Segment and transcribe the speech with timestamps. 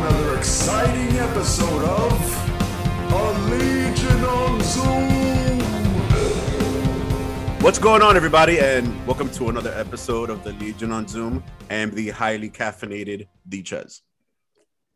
[0.00, 2.12] another exciting episode of
[3.12, 5.60] A Legion on Zoom.
[7.60, 11.92] What's going on, everybody, and welcome to another episode of the Legion on Zoom and
[11.92, 14.00] the highly caffeinated The Ches.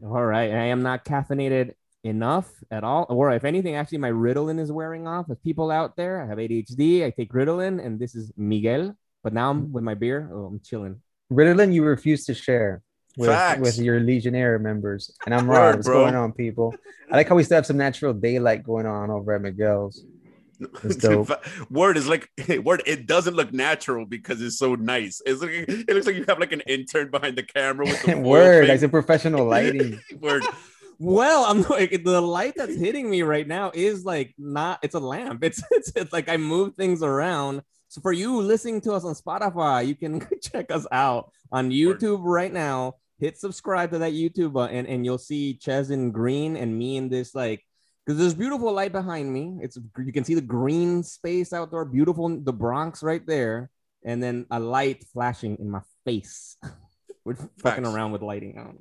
[0.02, 0.50] All right.
[0.50, 3.04] I am not caffeinated enough at all.
[3.10, 5.26] Or if anything, actually, my Ritalin is wearing off.
[5.28, 8.96] If people out there, I have ADHD, I take Ritalin, and this is Miguel.
[9.22, 10.30] But now I'm with my beer.
[10.32, 11.02] Oh, I'm chilling.
[11.30, 12.82] Ritalin, you refuse to share
[13.16, 13.60] with, Facts.
[13.60, 15.10] with your Legionnaire members.
[15.24, 15.74] And I'm Word, Rod.
[15.76, 16.02] What's bro.
[16.02, 16.74] going on, people?
[17.10, 20.02] I like how we still have some natural daylight going on over at Miguel's.
[20.58, 21.30] That's dope.
[21.70, 22.30] word is like
[22.62, 22.82] word.
[22.86, 25.20] It doesn't look natural because it's so nice.
[25.26, 28.16] It's like it looks like you have like an intern behind the camera with the
[28.16, 28.74] Word, thing.
[28.74, 30.00] I said professional lighting.
[30.20, 30.44] Word.
[30.98, 34.78] Well, I'm like the light that's hitting me right now is like not.
[34.82, 35.42] It's a lamp.
[35.42, 37.62] It's it's, it's like I move things around.
[37.88, 42.20] So for you listening to us on Spotify, you can check us out on YouTube
[42.22, 42.94] right now.
[43.18, 47.08] Hit subscribe to that YouTube button, and you'll see Ches in green and me in
[47.08, 47.64] this like
[48.04, 49.58] because there's beautiful light behind me.
[49.62, 53.70] It's you can see the green space outdoor, beautiful the Bronx right there,
[54.04, 56.56] and then a light flashing in my face.
[57.24, 58.78] We're fucking around with lighting on.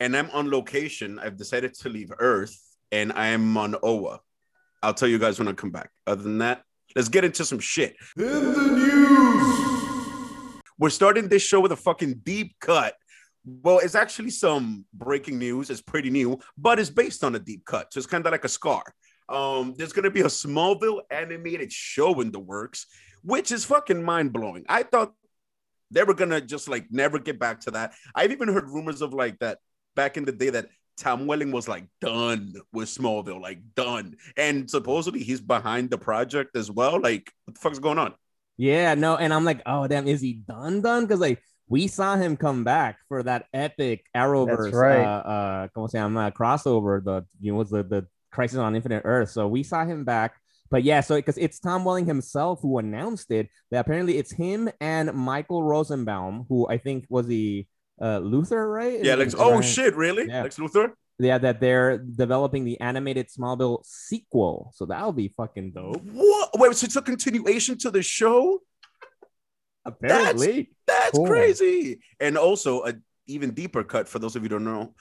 [0.00, 1.18] And I'm on location.
[1.18, 2.58] I've decided to leave Earth,
[2.90, 4.20] and I am on Oa.
[4.82, 5.90] I'll tell you guys when I come back.
[6.06, 6.62] Other than that,
[6.94, 7.96] let's get into some shit.
[8.16, 12.94] In the news, We're starting this show with a fucking deep cut.
[13.46, 15.70] Well, it's actually some breaking news.
[15.70, 17.92] It's pretty new, but it's based on a deep cut.
[17.92, 18.82] So it's kind of like a scar.
[19.28, 22.86] Um, there's gonna be a Smallville animated show in the works,
[23.22, 24.64] which is fucking mind blowing.
[24.68, 25.12] I thought
[25.92, 27.94] they were gonna just like never get back to that.
[28.14, 29.58] I've even heard rumors of like that
[29.94, 30.66] back in the day that
[30.96, 36.56] Tom Welling was like done with Smallville, like done, and supposedly he's behind the project
[36.56, 37.00] as well.
[37.00, 38.14] Like, what the fuck's going on?
[38.56, 41.04] Yeah, no, and I'm like, oh damn, is he done done?
[41.04, 45.04] Because like we saw him come back for that epic Arrowverse, right.
[45.04, 49.02] uh, uh, como se llama, crossover, the you know, was the the Crisis on Infinite
[49.04, 49.30] Earth.
[49.30, 50.34] So we saw him back,
[50.70, 54.68] but yeah, so because it's Tom Welling himself who announced it, that apparently it's him
[54.80, 57.66] and Michael Rosenbaum, who I think was the
[58.00, 59.02] uh Luthor, right?
[59.02, 59.34] Yeah, Lex.
[59.36, 59.64] Oh right?
[59.64, 60.26] shit, really?
[60.28, 60.42] Yeah.
[60.42, 60.92] Lex Luthor?
[61.18, 66.02] Yeah, that they're developing the animated Smallville sequel, so that'll be fucking dope.
[66.12, 66.50] What?
[66.58, 68.60] Wait, so it's a continuation to the show?
[69.86, 71.26] Apparently, That's Cool.
[71.26, 72.00] crazy.
[72.20, 72.94] And also a
[73.26, 74.94] even deeper cut for those of you who don't know.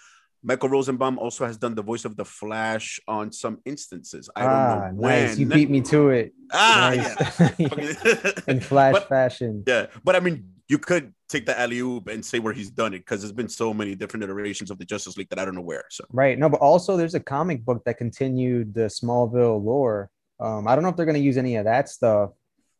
[0.43, 4.29] Michael Rosenbaum also has done the voice of the Flash on some instances.
[4.35, 5.25] I don't ah, know when.
[5.25, 5.37] nice.
[5.39, 6.33] You beat me to it.
[6.53, 7.39] Ah, Nice.
[7.59, 8.31] yeah.
[8.47, 9.63] In flash But- fashion.
[9.65, 12.93] yeah, but I mean, you could take the alley oop and say where he's done
[12.93, 15.55] it because there's been so many different iterations of the Justice League that I don't
[15.55, 15.83] know where.
[15.89, 16.37] So Right.
[16.37, 20.09] No, but also there's a comic book that continued the Smallville lore.
[20.39, 22.31] Um, I don't know if they're gonna use any of that stuff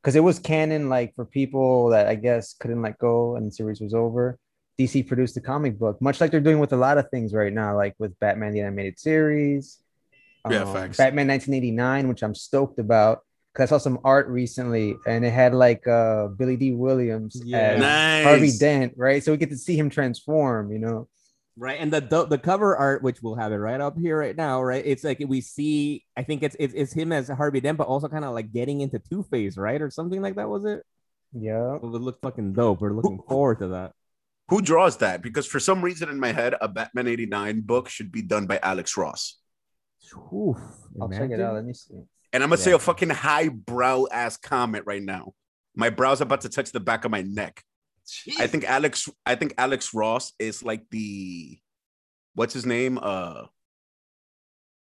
[0.06, 3.52] because it was canon, like for people that I guess couldn't let go and the
[3.52, 4.38] series was over.
[4.80, 7.52] DC produced a comic book, much like they're doing with a lot of things right
[7.52, 9.80] now, like with Batman the animated series.
[10.48, 10.98] Yeah, um, facts.
[10.98, 13.22] Batman 1989, which I'm stoked about
[13.52, 17.58] because I saw some art recently and it had like uh Billy Dee Williams Yeah.
[17.58, 18.24] as nice.
[18.26, 19.24] Harvey Dent, right?
[19.24, 21.08] So we get to see him transform, you know.
[21.58, 24.36] Right and the, the the cover art which we'll have it right up here right
[24.36, 27.78] now right it's like we see i think it's it's, it's him as harvey dent
[27.78, 30.84] but also kind of like getting into two-face right or something like that was it
[31.34, 31.76] Yeah.
[31.76, 33.94] it would look fucking dope we're looking forward to that
[34.50, 35.22] Who draws that?
[35.24, 38.60] Because for some reason in my head, a Batman 89 book should be done by
[38.62, 39.40] Alex Ross.
[40.32, 40.58] Oof,
[41.02, 41.56] I'll check it out.
[41.56, 41.98] Let me see.
[42.32, 45.34] And I'm gonna say a fucking highbrow ass comment right now.
[45.76, 47.64] My brow's about to touch the back of my neck.
[48.40, 51.58] I think Alex, I think Alex Ross is like the
[52.36, 53.00] what's his name?
[53.02, 53.44] Uh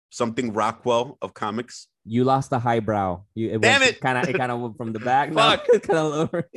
[0.10, 1.88] something Rockwell of comics.
[2.06, 4.00] you lost the highbrow you it Damn it!
[4.00, 5.66] kind of it kind of went from the back Fuck.
[5.88, 6.50] kind of lower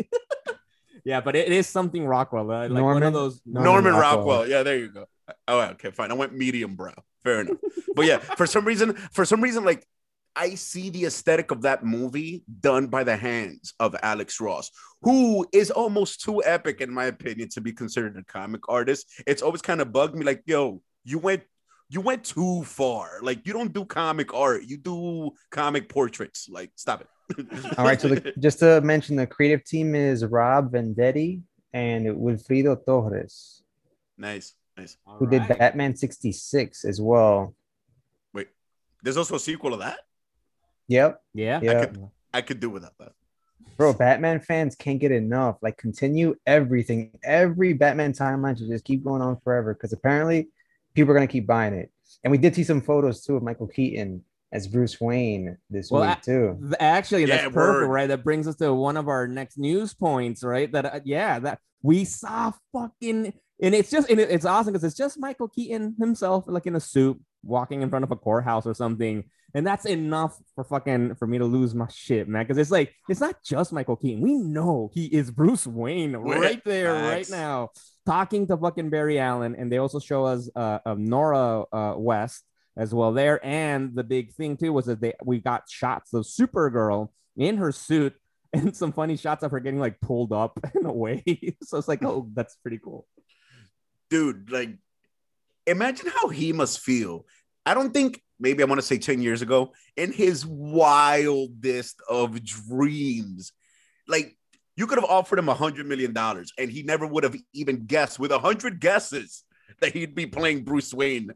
[1.04, 3.02] yeah but it is something rockwell uh, like one Norman?
[3.04, 4.18] of those Norman, Norman Rockwell.
[4.18, 4.48] Rockwell.
[4.48, 5.06] Yeah, there you go.
[5.48, 6.10] Oh, okay, fine.
[6.10, 6.94] I went medium brow.
[7.24, 7.56] Fair enough.
[7.96, 9.84] but yeah, for some reason, for some reason, like
[10.36, 14.70] I see the aesthetic of that movie done by the hands of Alex Ross,
[15.00, 19.22] who is almost too epic, in my opinion, to be considered a comic artist.
[19.26, 21.42] It's always kind of bugged me, like, yo, you went
[21.88, 23.20] you went too far.
[23.22, 26.48] Like, you don't do comic art, you do comic portraits.
[26.50, 27.08] Like, stop it.
[27.78, 28.00] All right.
[28.00, 31.42] So the, just to mention, the creative team is Rob Venditti
[31.72, 33.62] and Wilfredo Torres,
[34.18, 34.96] nice, nice.
[35.06, 37.54] who did Batman 66 as well.
[38.32, 38.48] Wait,
[39.02, 40.00] there's also a sequel to that.
[40.88, 41.20] Yep.
[41.34, 41.84] yeah Yeah.
[41.86, 43.12] could- I could do without that.
[43.78, 45.56] Bro, Batman fans can't get enough.
[45.62, 47.12] Like, continue everything.
[47.24, 50.48] Every Batman timeline should just keep going on forever because apparently
[50.94, 51.90] people are going to keep buying it.
[52.24, 54.22] And we did see some photos too of Michael Keaton
[54.52, 56.58] as Bruce Wayne this Well, week too.
[56.60, 57.88] Th- Actually, that's Yeah, perfect, word.
[57.88, 58.06] right?
[58.06, 60.70] That brings us to one of our next news points, right?
[60.72, 64.84] That uh, yeah, that we saw fucking and it's just and it- it's awesome because
[64.84, 68.66] it's just Michael Keaton himself, like in a suit, walking in front of a courthouse
[68.66, 72.44] or something, and that's enough for fucking for me to lose my shit, man.
[72.44, 74.22] Because it's like it's not just Michael Keaton.
[74.22, 77.70] We know he is Bruce Wayne right there, right now,
[78.04, 82.44] talking to fucking Barry Allen, and they also show us uh, uh Nora uh, West
[82.76, 83.44] as well there.
[83.44, 87.72] And the big thing too was that they we got shots of Supergirl in her
[87.72, 88.14] suit.
[88.52, 91.22] And some funny shots of her getting like pulled up in a way.
[91.62, 93.06] so it's like, oh, that's pretty cool.
[94.08, 94.70] dude, like,
[95.66, 97.26] imagine how he must feel.
[97.66, 102.42] I don't think maybe I want to say 10 years ago, in his wildest of
[102.44, 103.52] dreams,
[104.08, 104.36] like
[104.76, 107.86] you could have offered him a hundred million dollars and he never would have even
[107.86, 109.42] guessed with a hundred guesses
[109.80, 111.32] that he'd be playing Bruce Wayne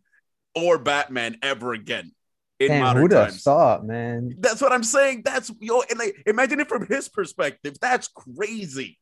[0.54, 2.12] or Batman ever again
[2.60, 3.42] in Damn, modern who'd have times.
[3.42, 4.36] thought, man?
[4.38, 5.22] That's what I'm saying.
[5.24, 7.74] That's yo, and like imagine it from his perspective.
[7.80, 8.98] That's crazy.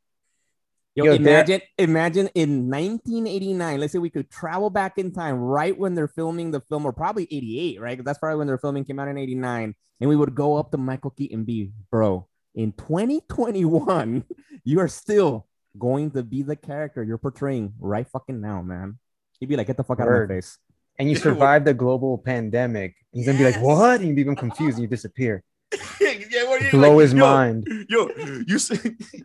[0.94, 3.79] Yo, Yo, there- imagine, imagine in 1989.
[3.81, 6.93] Let's say we could travel back in time, right when they're filming the film, or
[6.93, 8.05] probably 88, right?
[8.05, 10.79] that's probably when they're filming came out in 89, and we would go up to
[10.79, 12.26] Michael Keaton, and be bro.
[12.55, 14.25] In 2021,
[14.64, 15.46] you are still
[15.79, 18.99] going to be the character you're portraying right fucking now, man.
[19.38, 20.29] He'd be like, get the fuck out of Word.
[20.29, 20.58] my face.
[20.99, 22.96] And you survived the global pandemic.
[23.12, 25.44] He's gonna be like, "What?" And you become confused and you disappear.
[26.01, 27.87] yeah, what are you, Blow like, his yo, mind.
[27.89, 28.09] Yo,
[28.47, 28.79] you say,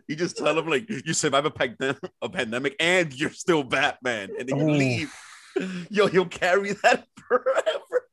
[0.08, 4.30] you just tell him like you survive a, pandem- a pandemic and you're still Batman,
[4.38, 4.76] and then you Oh.
[4.76, 5.14] leave.
[5.90, 8.08] Yo, he'll carry that forever.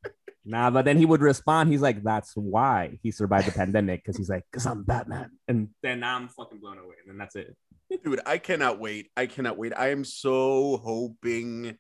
[0.45, 1.71] Nah, but then he would respond.
[1.71, 5.31] He's like, that's why he survived the pandemic because he's like, because I'm Batman.
[5.47, 6.95] And then I'm fucking blown away.
[7.01, 7.55] And then that's it.
[8.03, 9.09] Dude, I cannot wait.
[9.17, 9.73] I cannot wait.
[9.75, 11.77] I am so hoping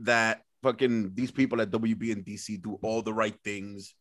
[0.00, 3.94] that fucking these people at WB and DC do all the right things.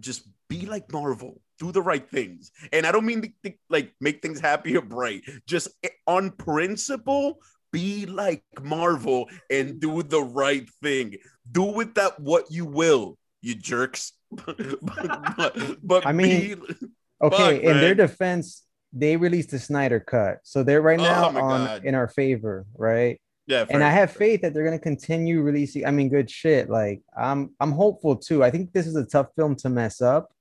[0.00, 2.50] Just be like Marvel, do the right things.
[2.72, 5.22] And I don't mean to, to, like make things happy or bright.
[5.46, 7.38] Just eh, on principle,
[7.72, 11.16] be like Marvel and do the right thing.
[11.50, 14.12] Do with that what you will, you jerks.
[14.30, 14.56] but,
[15.36, 16.88] but, but I mean, be-
[17.22, 18.62] Okay, Fuck, in their defense,
[18.92, 21.84] they released the Snyder cut, so they're right Oh now my on God.
[21.84, 23.18] in our favor, right?
[23.46, 24.18] Yeah, and I have fair.
[24.18, 25.86] faith that they're gonna continue releasing.
[25.86, 26.68] I mean, good shit.
[26.70, 28.42] Like I'm, I'm hopeful too.
[28.44, 30.32] I think this is a tough film to mess up.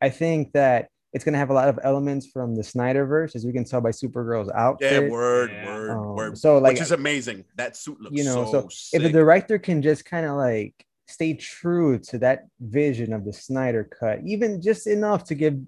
[0.00, 3.52] I think that it's gonna have a lot of elements from the Snyderverse, as we
[3.52, 5.04] can tell by Supergirl's outfit.
[5.04, 5.66] Yeah, word, Yeah.
[5.66, 6.38] word, Um, word.
[6.38, 7.44] so like which is amazing.
[7.56, 9.00] That suit looks you know, so, so sick.
[9.00, 10.74] if the director can just kind of like
[11.06, 15.58] stay true to that vision of the Snyder cut, even just enough to give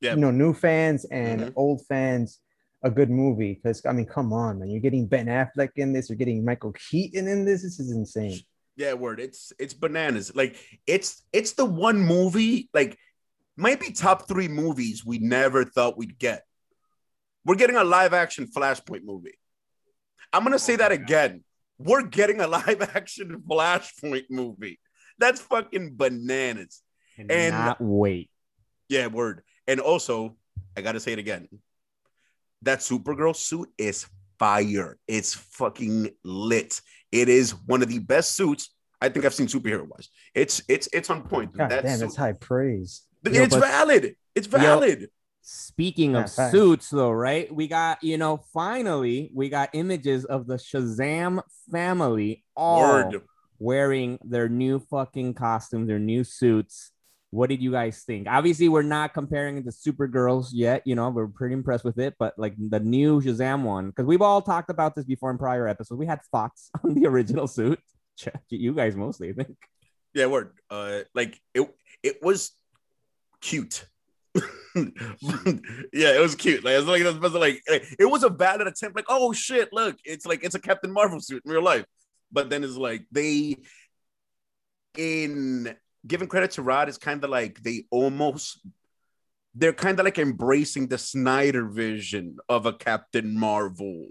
[0.00, 0.14] Yeah.
[0.14, 1.52] you know new fans and Mhm.
[1.56, 2.40] old fans
[2.82, 3.54] a good movie.
[3.54, 6.72] Because I mean, come on, man, you're getting Ben Affleck in this, you're getting Michael
[6.72, 7.62] Keaton in this.
[7.62, 8.40] This is insane.
[8.76, 9.20] yeah, word.
[9.20, 10.34] It's it's bananas.
[10.34, 12.96] Like it's it's the one movie like
[13.56, 16.44] might be top three movies we never thought we'd get.
[17.44, 19.38] We're getting a live action Flashpoint movie.
[20.32, 21.42] I'm gonna say oh that again.
[21.78, 24.78] We're getting a live action Flashpoint movie.
[25.18, 26.82] That's fucking bananas.
[27.16, 28.30] And, And- not wait.
[28.88, 29.42] Yeah, word.
[29.66, 30.36] And also,
[30.76, 31.48] I gotta say it again.
[32.62, 34.06] That Supergirl suit is
[34.38, 34.98] fire.
[35.06, 36.80] It's fucking lit.
[37.12, 40.08] It is one of the best suits I think I've seen superhero wise.
[40.34, 41.56] It's it's it's on point.
[41.56, 43.02] God That damn, suit- that's high praise.
[43.24, 44.16] Yo, it's but- valid.
[44.34, 45.08] It's valid.
[45.40, 46.52] Speaking of facts.
[46.52, 47.52] suits, though, right?
[47.54, 51.40] We got, you know, finally, we got images of the Shazam
[51.72, 53.22] family all Word.
[53.58, 56.90] wearing their new fucking costumes, their new suits.
[57.30, 58.26] What did you guys think?
[58.26, 60.82] Obviously, we're not comparing it to Supergirls yet.
[60.86, 64.22] You know, we're pretty impressed with it, but like the new Shazam one, because we've
[64.22, 65.98] all talked about this before in prior episodes.
[65.98, 67.80] We had thoughts on the original suit.
[68.48, 69.56] You guys mostly, I think.
[70.12, 70.50] Yeah, word.
[70.68, 72.50] Uh, like it, it was
[73.40, 73.86] cute.
[74.74, 76.64] yeah, it was cute.
[76.64, 78.96] Like, it was like, it was like it was a valid attempt.
[78.96, 81.84] Like, oh shit, look, it's like it's a Captain Marvel suit in real life.
[82.32, 83.56] But then it's like they,
[84.96, 85.76] in
[86.06, 88.60] giving credit to Rod, it's kind of like they almost
[89.54, 94.06] they're kind of like embracing the Snyder vision of a Captain Marvel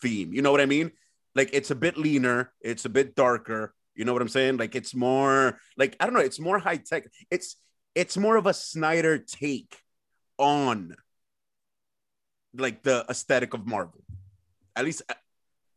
[0.00, 0.32] theme.
[0.34, 0.92] You know what I mean?
[1.34, 3.74] Like it's a bit leaner, it's a bit darker.
[3.94, 4.56] You know what I'm saying?
[4.58, 7.04] Like it's more like I don't know, it's more high tech.
[7.30, 7.56] It's
[7.94, 9.76] it's more of a Snyder take
[10.38, 10.94] on
[12.54, 14.02] like the aesthetic of Marvel.
[14.76, 15.14] At least uh,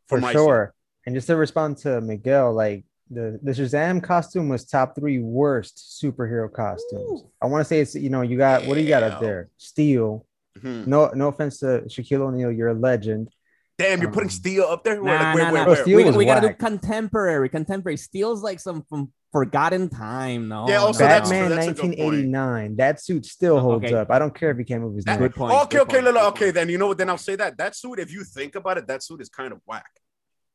[0.07, 0.73] for my sure.
[1.05, 6.01] And just to respond to Miguel, like the the Shazam costume was top three worst
[6.01, 7.21] superhero costumes.
[7.21, 7.29] Ooh.
[7.41, 9.49] I want to say it's you know you got what do you got up there?
[9.57, 10.25] Steel.
[10.59, 10.87] Mhm.
[10.87, 13.29] No no offense to Shaquille O'Neal, you're a legend.
[13.77, 14.95] Damn, you're putting Um, Steel up there.
[14.95, 15.71] Nah, like, where, nah, where, nah.
[15.71, 15.85] Oh, where?
[16.11, 17.49] We, we gotta do contemporary.
[17.49, 17.97] Contemporary.
[17.97, 20.47] Steel's like some from forgotten time.
[20.47, 20.65] No.
[20.69, 21.09] Yeah, also no.
[21.09, 22.75] that's- Batman that's a 1989.
[22.77, 23.93] That suit still Oh, holds okay.
[23.93, 24.09] up.
[24.09, 25.31] I don't care if he can't move his That- neck.
[25.31, 25.53] Good point.
[25.53, 26.51] okay, good okay, point, Lila, good okay.
[26.51, 26.97] Then you know what?
[26.97, 27.99] Then I'll say that that suit.
[27.99, 29.91] If you think about it, that suit is kind of whack.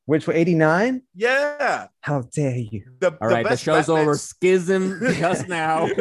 [0.07, 1.03] Which was 89?
[1.15, 1.87] Yeah.
[2.01, 2.85] How dare you?
[2.99, 4.17] The, All right, the best show's Batman- over.
[4.17, 5.87] Schism just now.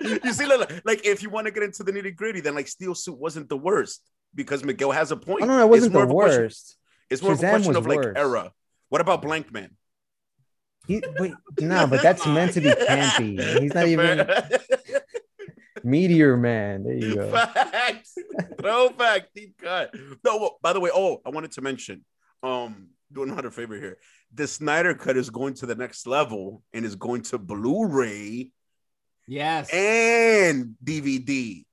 [0.00, 2.66] You see, like, like, if you want to get into the nitty gritty, then like
[2.66, 4.02] Steel Suit wasn't the worst
[4.34, 5.42] because Miguel has a point.
[5.42, 6.76] Oh, no, no, it It's wasn't more the of a question- worst.
[7.10, 8.14] It's more of a question of like worse.
[8.16, 8.52] era.
[8.88, 9.70] What about Blankman?
[10.88, 13.60] He, wait, no, but that's meant to be campy.
[13.60, 14.26] He's not even
[15.84, 16.84] Meteor Man.
[16.84, 17.30] There you go.
[17.30, 18.14] Facts.
[18.60, 19.32] Throwback.
[19.34, 19.94] Deep cut.
[20.24, 22.04] No, well, by the way, oh, I wanted to mention,
[22.42, 23.98] um, doing another favor here.
[24.34, 28.50] The Snyder cut is going to the next level and is going to Blu-ray
[29.28, 29.70] Yes.
[29.72, 31.64] and DVD.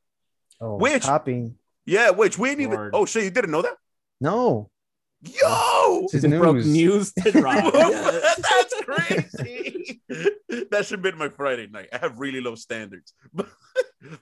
[0.62, 1.55] Oh, Which- copying?
[1.86, 2.91] Yeah, which we didn't even.
[2.93, 3.75] Oh shit, you didn't know that?
[4.22, 4.69] No,
[5.22, 6.67] Yo, it's his Just broke news.
[6.67, 7.74] news to Rob.
[7.74, 10.01] that's crazy.
[10.08, 11.89] that should have been my Friday night.
[11.91, 13.50] I have really low standards, but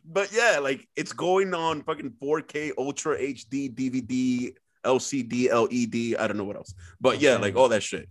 [0.05, 4.55] but yeah, like it's going on fucking 4K Ultra HD DVD
[4.85, 6.19] LCD LED.
[6.19, 8.09] I don't know what else, but yeah, like all that shit.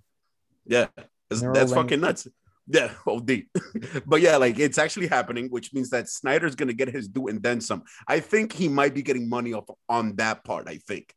[0.66, 0.87] Yeah,
[1.30, 2.28] that's, that's fucking nuts.
[2.68, 3.42] Yeah, oh, OD.
[4.06, 7.42] but yeah, like it's actually happening, which means that Snyder's gonna get his due and
[7.42, 7.85] then some.
[8.06, 10.68] I think he might be getting money off on that part.
[10.68, 11.14] I think.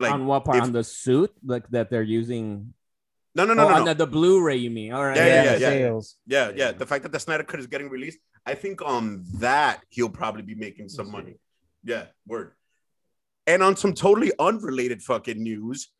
[0.00, 0.58] Like on what part?
[0.58, 2.74] if- on the suit like that they're using?
[3.34, 3.84] no, no, no, oh, no, no.
[3.86, 4.92] The, the Blu-ray, you mean?
[4.92, 5.16] All right.
[5.16, 5.68] Yeah, yeah, yeah, yeah.
[5.68, 6.16] sales.
[6.26, 6.54] Yeah, yeah.
[6.56, 6.72] Yeah.
[6.72, 10.42] The fact that the Snyder Cut is getting released, I think on that he'll probably
[10.42, 11.36] be making some money.
[11.82, 12.52] Yeah, word.
[13.46, 15.90] And on some totally unrelated fucking news,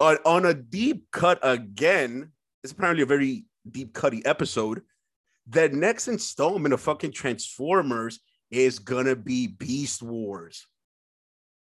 [0.00, 2.32] on, on a deep cut again,
[2.62, 4.82] it's apparently a very deep cutty episode.
[5.46, 8.20] The next installment of fucking Transformers
[8.50, 10.66] is gonna be Beast Wars.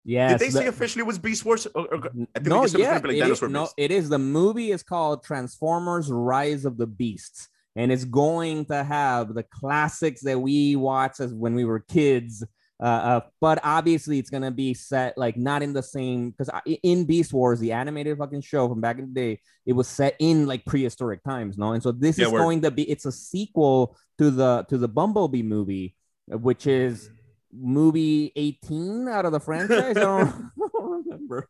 [0.03, 0.29] Yeah.
[0.29, 1.65] Did they say officially it was Beast Wars?
[1.73, 4.09] Or- or- no, they just said it was yeah, like it is, no, it is.
[4.09, 9.43] The movie is called Transformers: Rise of the Beasts, and it's going to have the
[9.43, 12.43] classics that we watched as when we were kids.
[12.81, 16.49] Uh, uh, but obviously, it's gonna be set like not in the same because
[16.83, 20.15] in Beast Wars, the animated fucking show from back in the day, it was set
[20.19, 21.71] in like prehistoric times, no.
[21.71, 24.89] And so this Yeah, is going to be it's a sequel to the to the
[24.89, 25.95] Bumblebee movie,
[26.27, 27.09] which is
[27.53, 29.95] movie 18 out of the franchise.
[29.95, 30.27] I don't,
[30.61, 31.47] I don't remember.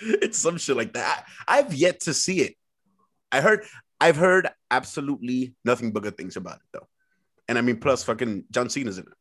[0.00, 1.26] it's some shit like that.
[1.48, 2.54] I've yet to see it.
[3.32, 3.64] I heard
[4.00, 6.86] I've heard absolutely nothing but good things about it though.
[7.48, 9.12] And I mean plus fucking John Cena's in it.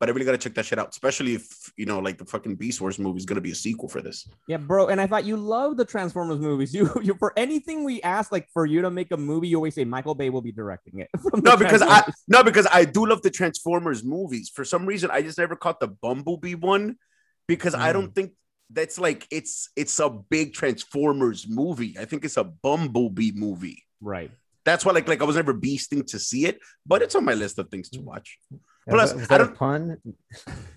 [0.00, 2.56] But I really gotta check that shit out, especially if you know, like the fucking
[2.56, 4.26] Beast Wars movie is gonna be a sequel for this.
[4.48, 4.88] Yeah, bro.
[4.88, 6.74] And I thought you love the Transformers movies.
[6.80, 9.74] You, you for anything we ask, like for you to make a movie, you always
[9.74, 11.10] say Michael Bay will be directing it.
[11.42, 14.48] No, because I no, because I do love the Transformers movies.
[14.48, 16.96] For some reason, I just never caught the Bumblebee one
[17.46, 18.14] because I don't mm.
[18.14, 18.32] think
[18.70, 21.96] that's like it's it's a big Transformers movie.
[21.98, 23.84] I think it's a Bumblebee movie.
[24.00, 24.30] right.
[24.64, 27.34] That's why like like I was never beasting to see it, but it's on my
[27.34, 28.04] list of things to mm.
[28.04, 28.38] watch.
[28.90, 29.96] Plus, was I that a don't- pun?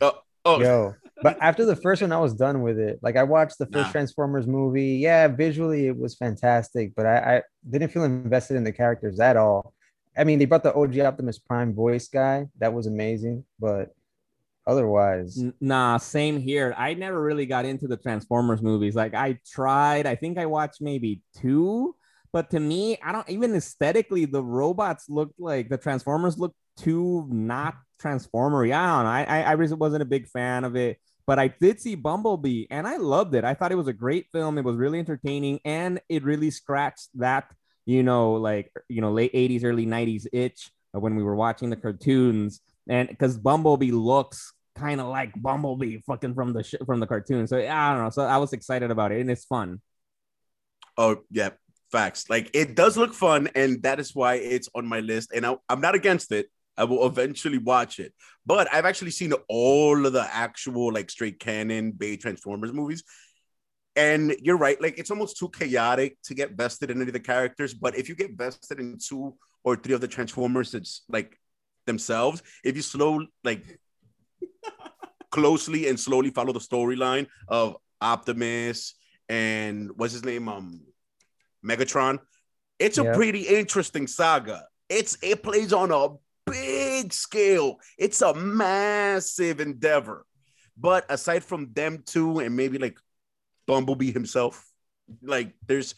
[0.01, 0.13] Oh,
[0.45, 2.99] oh, Yo, but after the first one, I was done with it.
[3.01, 3.91] Like I watched the first Nah.
[3.91, 4.95] Transformers movie.
[4.97, 9.37] Yeah, visually it was fantastic, but I, I didn't feel invested in the characters at
[9.37, 9.73] all.
[10.17, 12.47] I mean, they brought the OG Optimus Prime voice guy.
[12.59, 13.95] That was amazing, but
[14.67, 16.73] otherwise, Nah, same here.
[16.77, 18.95] I never really got into the Transformers movies.
[18.95, 20.05] Like I tried.
[20.05, 21.95] I think I watched maybe two,
[22.31, 24.25] but to me, I don't even aesthetically.
[24.25, 28.73] The robots looked like the Transformers looked too not Transformery.
[28.73, 29.09] I don't know.
[29.09, 30.99] I I, I wasn't a big fan of it.
[31.25, 33.45] But I did see Bumblebee and I loved it.
[33.45, 34.57] I thought it was a great film.
[34.57, 37.45] It was really entertaining and it really scratched that,
[37.85, 41.77] you know, like, you know, late 80s, early 90s itch when we were watching the
[41.77, 42.59] cartoons.
[42.89, 47.47] And because Bumblebee looks kind of like Bumblebee fucking from the sh- from the cartoon.
[47.47, 48.09] So I don't know.
[48.09, 49.79] So I was excited about it and it's fun.
[50.97, 51.49] oh yeah,
[51.91, 52.29] facts.
[52.29, 55.31] Like it does look fun, and that is why it's on my list.
[55.33, 56.47] And I, I'm not against it.
[56.77, 58.13] I will eventually watch it.
[58.45, 63.03] But I've actually seen all of the actual like straight canon Bay Transformers movies.
[63.95, 67.19] And you're right, like it's almost too chaotic to get vested in any of the
[67.19, 67.73] characters.
[67.73, 71.39] But if you get vested in two or three of the Transformers, it's like
[71.85, 72.41] themselves.
[72.63, 73.79] If you slow like
[75.31, 78.95] closely and slowly follow the storyline of Optimus
[79.29, 80.81] and what's his name, um,
[81.63, 82.19] Megatron,
[82.79, 83.13] it's a Yeah.
[83.13, 84.65] pretty interesting saga.
[84.89, 86.09] It's it plays on a
[87.03, 87.79] big scale.
[87.97, 90.25] It's a massive endeavor.
[90.77, 92.97] But aside from them two and maybe like
[93.67, 94.65] Bumblebee himself,
[95.21, 95.95] like there's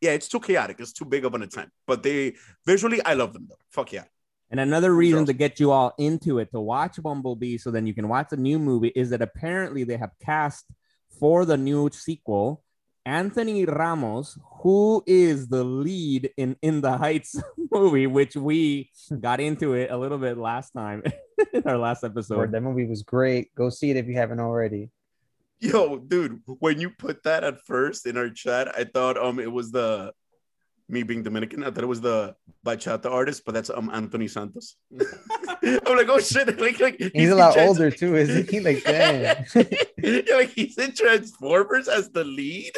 [0.00, 0.76] yeah, it's too chaotic.
[0.80, 1.72] It's too big of an attempt.
[1.86, 2.34] But they
[2.66, 3.56] visually, I love them though.
[3.70, 4.04] Fuck yeah.
[4.50, 5.26] And another reason awesome.
[5.26, 8.36] to get you all into it to watch Bumblebee so then you can watch the
[8.36, 10.66] new movie is that apparently they have cast
[11.18, 12.62] for the new sequel
[13.06, 19.74] Anthony Ramos, who is the lead in In the Heights movie, which we got into
[19.74, 21.04] it a little bit last time
[21.52, 22.50] in our last Lord, episode.
[22.52, 23.54] that movie was great.
[23.54, 24.90] Go see it if you haven't already.
[25.60, 29.50] Yo, dude, when you put that at first in our chat, I thought um it
[29.50, 30.12] was the
[30.88, 31.62] me being Dominican.
[31.64, 32.34] I thought it was the
[32.64, 34.76] bachata artist, but that's um Anthony Santos.
[35.00, 36.60] I'm like, oh shit!
[36.60, 38.60] Like, like He's, a lot Trans- older too, isn't he?
[38.60, 39.44] Like, damn.
[40.02, 42.76] yeah, like he's in Transformers as the lead.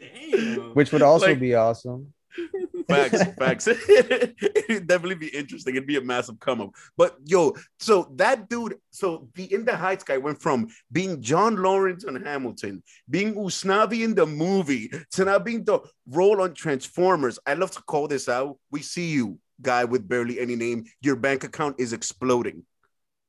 [0.00, 0.74] Damn.
[0.74, 2.12] Which would also Like- be awesome.
[2.88, 3.66] Facts, facts.
[3.88, 5.76] It'd definitely be interesting.
[5.76, 6.70] It'd be a massive come up.
[6.96, 11.56] But yo, so that dude, so the In the Heights guy went from being John
[11.56, 17.38] Laurens on Hamilton, being Usnavi in the movie, to now being the role on Transformers.
[17.46, 18.58] I love to call this out.
[18.72, 20.84] We see you, guy with barely any name.
[21.00, 22.64] Your bank account is exploding.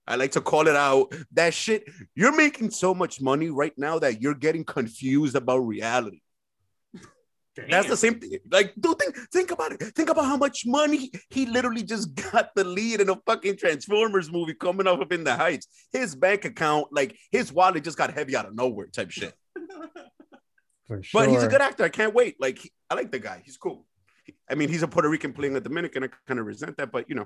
[0.08, 1.14] I like to call it out.
[1.34, 6.22] That shit, you're making so much money right now that you're getting confused about reality.
[7.70, 8.38] That's the same thing.
[8.50, 9.82] Like, dude, think, think about it.
[9.96, 14.32] Think about how much money he literally just got the lead in a fucking Transformers
[14.32, 15.68] movie coming off of In the Heights.
[15.92, 19.34] His bank account, like his wallet just got heavy out of nowhere type shit.
[20.88, 21.22] For sure.
[21.22, 21.84] But he's a good actor.
[21.84, 22.36] I can't wait.
[22.40, 23.42] Like, he- I like the guy.
[23.46, 23.86] He's cool.
[24.50, 26.04] I mean, he's a Puerto Rican playing a Dominican.
[26.04, 27.26] I kind of resent that, but you know,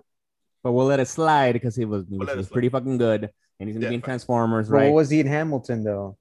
[0.64, 3.30] But we'll let it slide because he was, We'll let it was pretty fucking good,
[3.60, 4.02] and he's gonna Yeah, be in.
[4.02, 4.86] Transformers, But right?
[4.86, 6.18] What was he in Hamilton though?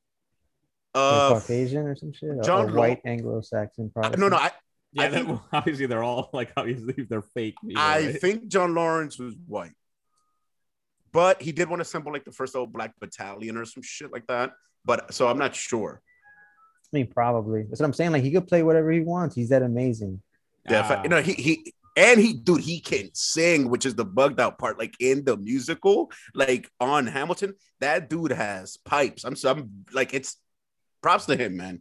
[0.95, 2.43] Like uh, Caucasian or some shit?
[2.45, 4.21] John or white Anglo-Saxon Protestant?
[4.21, 4.51] no, no, I,
[4.93, 7.57] yeah, I that- obviously they're all like obviously they're fake.
[7.61, 8.21] people, I right?
[8.21, 9.73] think John Laurens was white,
[11.13, 14.13] but he did want to assemble like the first old black battalion or some shit
[14.13, 14.53] like that.
[14.85, 16.01] But so I'm not sure.
[16.93, 17.63] I mean, probably.
[17.65, 18.13] That's what I'm saying.
[18.13, 19.35] Like he could play whatever he wants.
[19.35, 20.21] He's that amazing.
[20.71, 20.89] Yeah, Ah.
[20.89, 24.39] fa- you know, he he and he dude, he can sing, which is the bugged
[24.41, 24.79] out part.
[24.79, 29.25] Like in the musical, like on Hamilton, that dude has pipes.
[29.25, 30.37] I'm so I'm like it's
[31.05, 31.81] props to him, man.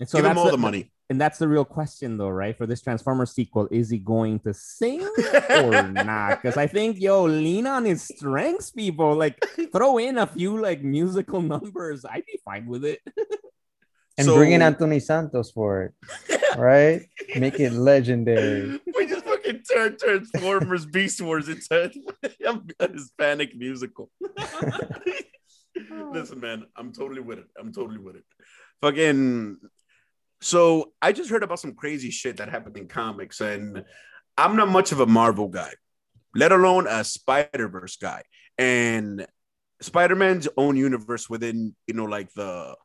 [0.00, 0.90] And so Give him that's all the money.
[1.10, 2.56] And that's the real question, though, right?
[2.56, 5.02] For this Transformers sequel, is he going to sing
[5.50, 6.40] or not?
[6.40, 9.14] Because I think, yo, lean on his strengths, people.
[9.14, 9.36] Like,
[9.72, 12.06] throw in a few like musical numbers.
[12.06, 13.00] I'd be fine with it.
[14.18, 15.92] And So- bring in Anthony Santos for it,
[16.58, 17.00] right?
[17.34, 18.78] Make it legendary.
[18.94, 21.90] we just fucking turned Transformers Beast Wars into
[22.80, 24.10] a Hispanic musical.
[25.90, 27.46] Listen, man, I'm totally with it.
[27.58, 28.24] I'm totally with it.
[28.82, 29.58] Fucking.
[30.40, 33.84] So I just heard about some crazy shit that happened in comics, and
[34.36, 35.72] I'm not much of a Marvel guy,
[36.34, 38.24] let alone a Spider Verse guy,
[38.58, 39.26] and
[39.80, 42.76] Spider Man's own universe within, you know, like the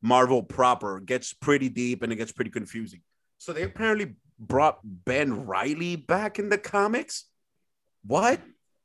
[0.00, 3.02] Marvel proper gets pretty deep and it gets pretty confusing.
[3.38, 7.24] So they apparently brought Ben Riley back in the comics.
[8.04, 8.40] What?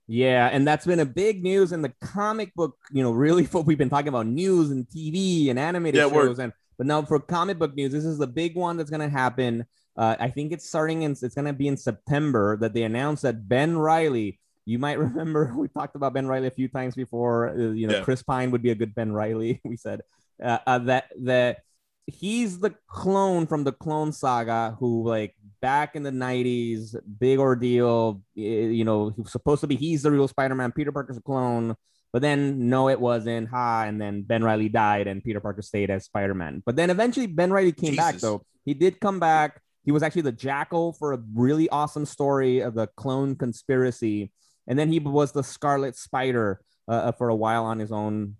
[0.07, 2.77] Yeah, and that's been a big news in the comic book.
[2.91, 6.39] You know, really, what we've been talking about news and TV and animated Yeah, shows,
[6.39, 9.65] and but now for comic book news, this is the big one that's gonna happen.
[9.95, 13.47] Uh, I think it's starting in it's gonna be in September that they announced that
[13.47, 14.39] Ben Riley.
[14.65, 17.49] You might remember we talked about Ben Riley a few times before.
[17.49, 18.03] Uh, you know, Yeah.
[18.03, 19.61] Chris Pine would be a good Ben Riley.
[19.65, 20.01] We said
[20.43, 21.59] uh, uh, that that
[22.07, 28.21] he's the clone from the Clone Saga who like back in the 90s, big ordeal.
[28.35, 30.73] You know, he was supposed to be he's the real Spider-Man.
[30.73, 31.75] Peter Parker's a clone,
[32.11, 33.49] but then no, it wasn't.
[33.49, 36.63] Ha, and then Ben Riley died and Peter Parker stayed as Spider-Man.
[36.65, 38.43] But then eventually Ben Riley came back though.
[38.65, 39.61] He did come back.
[39.85, 44.31] He was actually the jackal for a really awesome story of the clone conspiracy.
[44.67, 48.37] And then he was the Scarlet Spider uh, for a while on his own,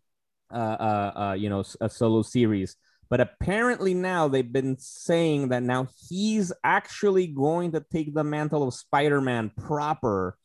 [0.54, 2.78] uh, uh, uh, you know, a solo series.
[3.14, 8.68] But apparently now they've been saying that now he's actually going to take the mantle
[8.68, 10.36] of Spider-Man proper.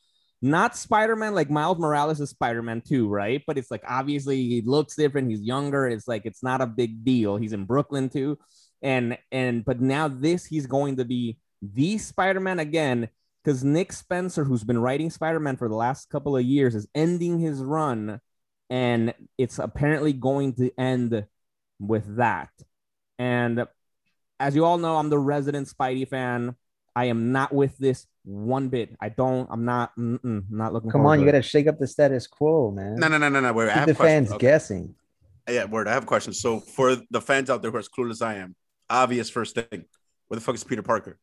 [0.43, 3.43] Not Spider-Man like Miles Morales is Spider-Man too, right?
[3.47, 5.31] But it's like obviously he looks different.
[5.31, 5.89] He's younger.
[5.89, 7.39] It's like it's not a big deal.
[7.39, 8.37] He's in Brooklyn too,
[8.83, 13.09] and and but now this he's going to be the Spider-Man again
[13.43, 17.39] because Nick Spencer, who's been writing Spider-Man for the last couple of years, is ending
[17.39, 18.21] his run,
[18.69, 21.25] and it's apparently going to end
[21.79, 22.51] with that.
[23.19, 23.67] And
[24.41, 26.55] as you all know, I'm the resident Spidey fan.
[26.95, 28.97] I am not with this one bit.
[29.01, 29.49] I don't.
[29.51, 29.95] I'm not.
[29.97, 30.91] Mm-mm, not looking.
[30.91, 31.33] Come on, you to it.
[31.33, 32.97] gotta shake up the status quo, man.
[32.97, 33.53] No, no, no, no, no.
[33.53, 34.29] Wait, I have the questions.
[34.29, 34.47] fans Okay.
[34.47, 34.95] guessing.
[35.49, 35.89] Uh, yeah, word.
[35.89, 36.41] I have questions.
[36.41, 38.55] So for the fans out there who are as clueless as I am,
[38.91, 39.85] obvious first thing.
[40.27, 41.19] Where the fuck is Peter Parker?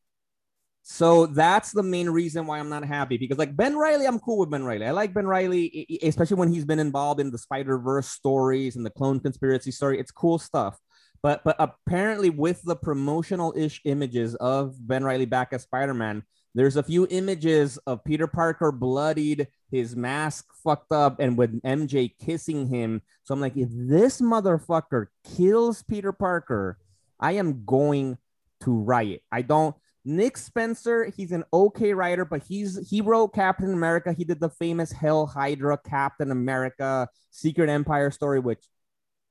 [0.88, 4.38] So that's the main reason why I'm not happy because like Ben Riley, I'm cool
[4.38, 4.86] with Ben Riley.
[4.86, 8.86] I like Ben Riley, especially when he's been involved in the Spider Verse stories and
[8.86, 10.00] the clone conspiracy story.
[10.00, 10.80] It's cool stuff.
[11.24, 16.22] But but apparently with the promotional ish images of Ben Riley back as Spider Man,
[16.54, 22.12] there's a few images of Peter Parker bloodied, his mask fucked up, and with MJ
[22.24, 23.02] kissing him.
[23.24, 26.78] So I'm like, if this motherfucker kills Peter Parker,
[27.20, 28.20] I am going
[28.62, 29.24] to riot.
[29.32, 29.76] I don't.
[30.06, 34.14] Nick Spencer, he's an okay writer, but he's he wrote Captain America.
[34.14, 38.64] He did the famous Hell Hydra Captain America Secret Empire story, which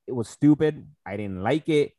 [0.07, 0.87] It was stupid.
[1.05, 1.93] I didn't like it,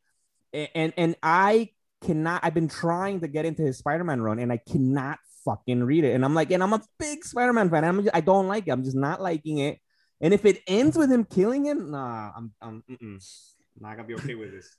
[0.54, 1.70] A- and and I
[2.04, 2.44] cannot.
[2.44, 6.14] I've been trying to get into his Spider-Man run, and I cannot fucking read it.
[6.14, 7.84] And I'm like, and I'm a big Spider-Man fan.
[7.84, 8.70] I'm just, I don't like it.
[8.70, 9.78] I'm just not liking it.
[10.20, 13.18] And if it ends with him killing him, nah, I'm I'm mm-mm.
[13.80, 14.70] not gonna be okay with this.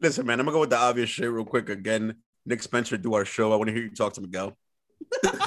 [0.00, 2.16] Listen, man, I'm gonna go with the obvious shit real quick again.
[2.46, 3.52] Nick Spencer do our show.
[3.52, 4.56] I want to hear you talk to Miguel.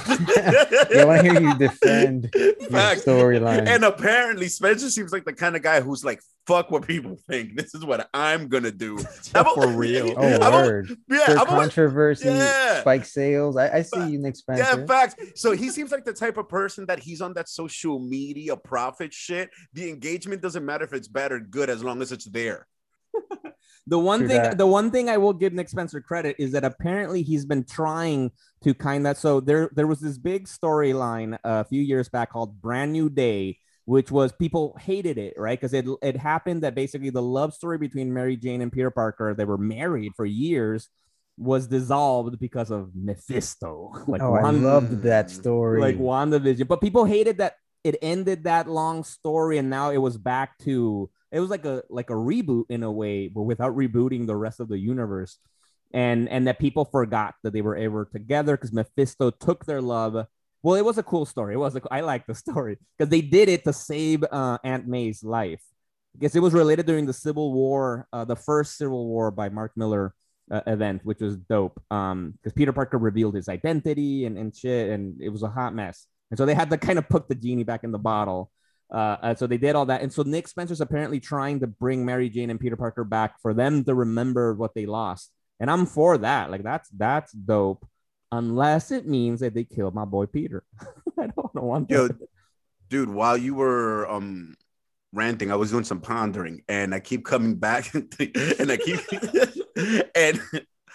[0.10, 2.52] Yeah, I want to hear you defend your
[2.96, 3.68] storyline.
[3.68, 7.56] And apparently, Spencer seems like the kind of guy who's like, "Fuck what people think.
[7.56, 8.98] This is what I'm gonna do."
[9.54, 10.14] For real.
[10.18, 10.96] oh, I'm a- word.
[11.10, 12.82] yeah, For I'm a- controversy, Yeah.
[12.82, 13.58] spike sales.
[13.58, 14.64] I, I see you, Nick Spencer.
[14.64, 15.16] Yeah, facts.
[15.36, 19.14] So he seems like the type of person that he's on that social media profit
[19.14, 19.50] shit.
[19.74, 22.66] The engagement doesn't matter if it's bad or good as long as it's there.
[23.90, 24.58] The one True thing, that.
[24.58, 28.32] the one thing I will give Nick Spencer credit is that apparently he's been trying
[28.64, 29.18] to kind of.
[29.18, 33.10] So there, there was this big storyline uh, a few years back called Brand New
[33.10, 35.60] Day, which was people hated it, right?
[35.60, 39.34] Because it it happened that basically the love story between Mary Jane and Peter Parker,
[39.34, 40.88] they were married for years,
[41.40, 43.92] was dissolved because of Mephisto.
[44.08, 45.32] Like oh, I loved that mm.
[45.32, 45.82] story.
[45.82, 46.68] like WandaVision.
[46.68, 51.10] But people hated that it ended that long story and now it was back to
[51.32, 54.60] it was like a like a reboot in a way, but without rebooting the rest
[54.60, 55.38] of the universe.
[55.92, 60.28] And and that people forgot that they were ever together because Mephisto took their love.
[60.62, 61.56] Well, it was a cool story.
[61.56, 64.88] It was a, I like the story because they did it to save uh, Aunt
[64.88, 65.62] May's life.
[66.14, 69.72] Because it was related during the Civil War, uh, the first Civil War by Mark
[69.76, 70.14] Millar
[70.52, 71.82] uh, event, which was dope.
[71.92, 75.74] Um, because Peter Parker revealed his identity and, and shit, and it was a hot
[75.74, 76.08] mess.
[76.32, 78.52] And so they had to kind of put the genie back in the bottle.
[78.92, 80.02] Uh, uh, so they did all that.
[80.02, 83.54] And so Nick Spencer's apparently trying to bring Mary Jane and Peter Parker back for
[83.54, 85.32] them to remember what they lost.
[85.60, 86.50] And I'm for that.
[86.50, 87.86] Like that's that's dope.
[88.32, 90.64] Unless it means that they killed my boy Peter.
[91.20, 92.18] I don't want Yo, that.
[92.90, 94.56] dude, while you were um
[95.12, 99.00] ranting, I was doing some pondering, and I keep coming back, and I keep
[100.16, 100.42] and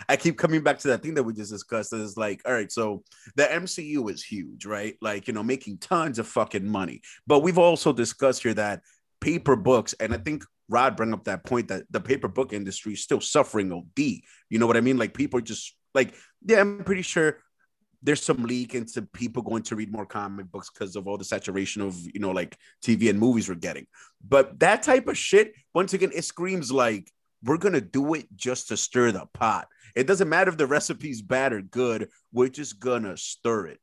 [0.09, 1.92] I keep coming back to that thing that we just discussed.
[1.92, 3.02] Is like, all right, so
[3.37, 4.96] the MCU is huge, right?
[5.00, 7.02] Like, you know, making tons of fucking money.
[7.26, 8.83] But we've also discussed here that
[9.20, 12.94] paper books, and I think Rod bring up that point that the paper book industry
[12.94, 13.98] is still suffering OD.
[14.50, 14.98] You know what I mean?
[14.98, 17.38] Like, people just like, yeah, I'm pretty sure
[18.04, 21.24] there's some leak into people going to read more comic books because of all the
[21.24, 23.87] saturation of you know like TV and movies we're getting.
[24.26, 27.11] But that type of shit, once again, it screams like
[27.44, 29.68] we're gonna do it just to stir the pot.
[29.94, 32.09] It doesn't matter if the recipe's bad or good.
[32.33, 33.80] We're just gonna stir it.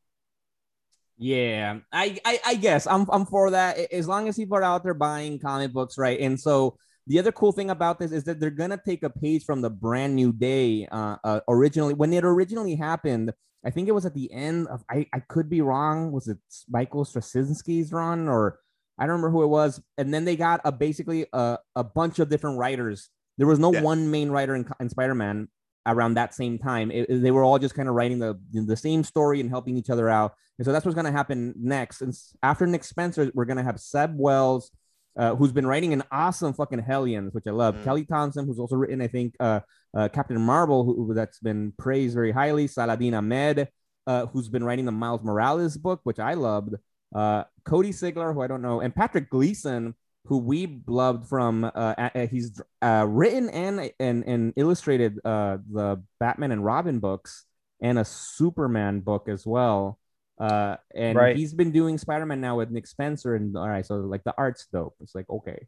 [1.18, 4.84] Yeah, I, I I guess I'm I'm for that as long as people are out
[4.84, 6.20] there buying comic books, right?
[6.20, 9.44] And so the other cool thing about this is that they're gonna take a page
[9.44, 10.88] from the brand new day.
[10.92, 13.32] Uh, uh originally when it originally happened,
[13.64, 16.12] I think it was at the end of I I could be wrong.
[16.12, 18.60] Was it Michael Straczynski's run or
[18.98, 19.80] I don't remember who it was?
[19.98, 23.10] And then they got a basically a a bunch of different writers.
[23.42, 23.82] There was no Yeah.
[23.82, 25.48] one main writer in, in Spider Man
[25.88, 26.92] around that same time.
[26.92, 29.90] It- they were all just kind of writing the the same story and helping each
[29.90, 30.34] other out.
[30.60, 32.02] And so that's what's going to happen next.
[32.04, 34.70] And after Nick Spencer, we're going to have Zeb Wells,
[35.18, 37.74] uh, who's been writing an awesome fucking Hellions, which I love.
[37.78, 37.84] Mm.
[37.84, 39.62] Kelly Thompson, who's also written, I think, uh,
[39.98, 42.68] uh, Captain Marvel, who, who that's been praised very highly.
[42.68, 43.70] Saladin Ahmed,
[44.06, 46.76] uh, who's been writing the Miles Morales book, which I loved.
[47.14, 51.70] Uh, Cody Ziglar, who I don't know, and Patrick Gleason, who we loved from.
[51.74, 57.46] Uh, he's uh, written and and and illustrated uh, the Batman and Robin books
[57.82, 60.00] and a Superman book as well.
[60.40, 61.36] Uh, and Right.
[61.36, 64.66] he's been doing Spider-Man now with Nick Spencer, and all right, so like the art's
[64.72, 64.96] dope.
[65.02, 65.68] It's like okay,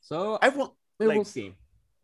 [0.00, 1.54] so I want we'll see.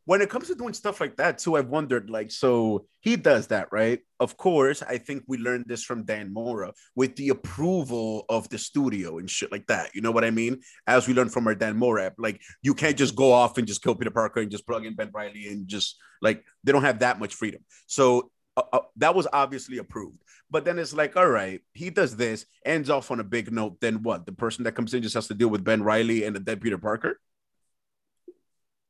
[0.06, 3.46] When it comes to doing stuff like that too, I've wondered like, so he does
[3.48, 4.00] that, right?
[4.20, 8.58] Of course, I think we learned this from Dan Mora with the approval of the
[8.58, 9.94] studio and shit like that.
[9.94, 10.60] You know what I mean?
[10.86, 13.82] As we learned from our Dan Mora like you can't just go off and just
[13.82, 16.98] kill Peter Parker and just plug in Ben Riley and just like they don't have
[16.98, 17.64] that much freedom.
[17.86, 20.22] So uh, uh, that was obviously approved.
[20.50, 23.80] But then it's like, all right, he does this, ends off on a big note.
[23.80, 24.26] Then what?
[24.26, 26.60] The person that comes in just has to deal with Ben Riley and the dead
[26.60, 27.18] Peter Parker.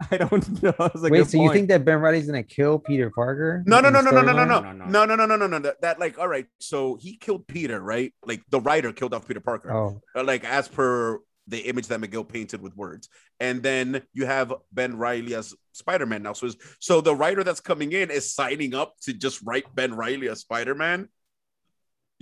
[0.10, 0.74] I don't know.
[0.78, 3.62] That's a Wait, good so you think that Ben Riley's gonna kill Peter Parker?
[3.66, 5.36] No, no, in no, no, no, no, no, no, No, no, no, no, no, no,
[5.36, 5.58] no, no.
[5.60, 6.46] That, that like, all right.
[6.58, 8.12] So he killed Peter, right?
[8.24, 12.00] Like the writer killed off Peter Parker, Oh, Uh, like as per the image that
[12.00, 13.08] Miguel painted with words.
[13.40, 16.32] And then you have Ben Riley as Spider Man now.
[16.32, 16.48] So,
[16.80, 20.40] so the writer that's coming in is signing up to just write Ben Riley as
[20.40, 21.08] Spider Man.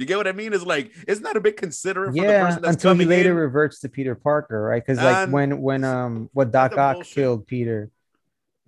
[0.03, 0.53] You get what I mean?
[0.53, 2.45] Is like, isn't that a bit considerate for the yeah.
[2.47, 3.37] person that's Until he later in?
[3.37, 4.83] reverts to Peter Parker, right?
[4.85, 7.15] Because like when when um what Doc Ock bullshit.
[7.15, 7.91] killed Peter,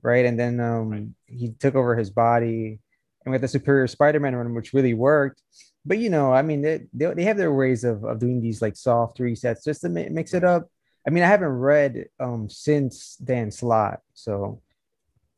[0.02, 0.24] right?
[0.24, 1.06] And then um Right.
[1.26, 2.80] he took over his body,
[3.24, 5.42] and with the Superior Spider-Man run, which really worked.
[5.84, 8.62] But you know, I mean, they they, they have their ways of, of doing these
[8.62, 10.68] like soft resets just to mi- mix it up.
[11.06, 14.62] I mean, I haven't read um since Dan Slott, so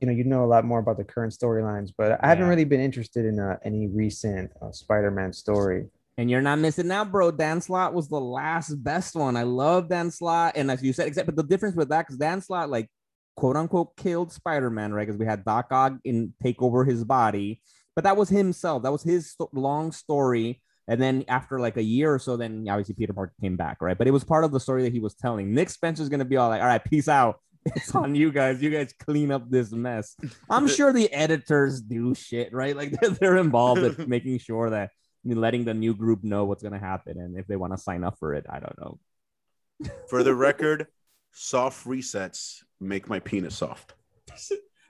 [0.00, 2.64] you know you know a lot more about the current storylines, but I haven't really
[2.64, 5.86] been interested in uh, any recent uh, Spider-Man story.
[6.18, 7.30] And you're not missing out, bro.
[7.30, 9.36] Dan Slott was the last best one.
[9.36, 10.54] I love Dan Slott.
[10.56, 12.88] And as you said, except but the difference with that, because Dan Slott, like
[13.36, 15.06] quote unquote, killed Spider-Man, right?
[15.06, 17.60] Because we had Doc Ock in take over his body.
[17.94, 18.82] But that was himself.
[18.82, 20.62] That was his sto- long story.
[20.88, 23.98] And then after like a year or so, then obviously Peter Parker came back, right?
[23.98, 25.52] But it was part of the story that he was telling.
[25.52, 27.40] Nick Spencer's gonna be all like, all right, peace out.
[27.74, 28.62] It's on you guys.
[28.62, 30.16] You guys clean up this mess.
[30.48, 32.76] I'm sure the editors do shit, right?
[32.76, 34.90] Like they're, they're involved in making sure that
[35.24, 38.04] letting the new group know what's going to happen and if they want to sign
[38.04, 38.98] up for it i don't know
[40.08, 40.86] For the record,
[41.32, 43.94] soft resets make my penis soft.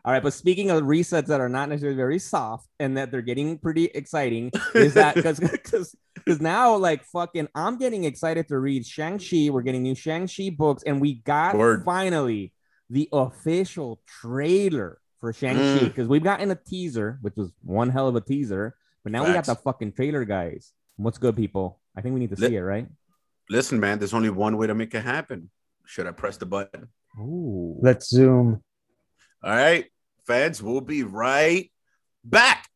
[0.05, 3.23] all right but speaking of resets that are not necessarily very soft and that they're
[3.23, 5.41] getting pretty exciting is that because
[6.15, 10.83] because now like fucking i'm getting excited to read shang-chi we're getting new shang-chi books
[10.83, 11.85] and we got Word.
[11.85, 12.53] finally
[12.91, 15.85] the official trailer for shang-chi Mm.
[15.85, 19.33] because we've gotten a teaser which was one hell of a teaser but now we
[19.33, 22.57] got the fucking trailer guys what's good people i think we need to Let- see
[22.57, 22.87] it right
[23.49, 25.51] Listen, man, there's only one way to make it happen.
[25.85, 26.89] Should I press the button?
[27.17, 27.79] Ooh.
[27.81, 28.61] Let's zoom.
[29.41, 29.85] All right,
[30.27, 31.71] fans, we'll be right
[32.25, 32.67] back.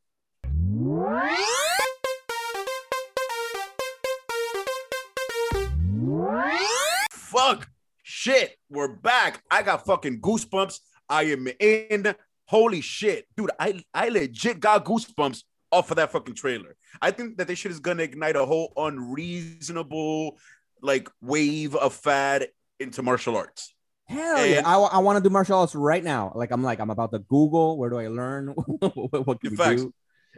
[7.11, 7.69] Fuck
[8.11, 9.43] shit, we're back.
[9.51, 10.81] I got fucking goosebumps.
[11.09, 12.15] I am in.
[12.47, 13.53] Holy shit, dude!
[13.61, 16.77] I I legit got goosebumps off of that fucking trailer.
[17.01, 20.37] I think that this shit is gonna ignite a whole unreasonable
[20.83, 22.49] like wave of fad
[22.81, 23.73] into martial arts.
[24.07, 24.63] Hell yeah!
[24.67, 26.33] I, I want to do martial arts right now.
[26.35, 27.79] Like I'm like I'm about to Google.
[27.79, 28.49] Where do I learn?
[28.67, 29.83] what, what can we Facts.
[29.83, 29.95] do?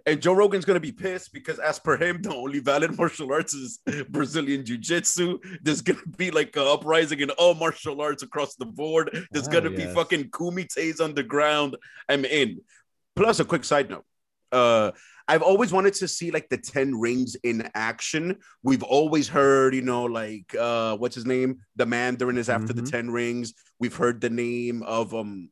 [0.06, 3.54] And Joe Rogan's gonna be pissed because, as per him, the only valid martial arts
[3.54, 5.38] is Brazilian jiu-jitsu.
[5.62, 9.10] There's gonna be like an uprising in all martial arts across the board.
[9.30, 11.76] There's Hell gonna be fucking kumites underground.
[12.08, 12.60] I'm in.
[13.14, 14.04] Plus, a quick side note.
[14.50, 14.90] Uh,
[15.28, 18.38] I've always wanted to see like the 10 rings in action.
[18.62, 21.60] We've always heard, you know, like uh what's his name?
[21.76, 22.90] The Mandarin is after the Mhm.
[22.90, 23.54] 10 rings.
[23.78, 25.48] We've heard the name of um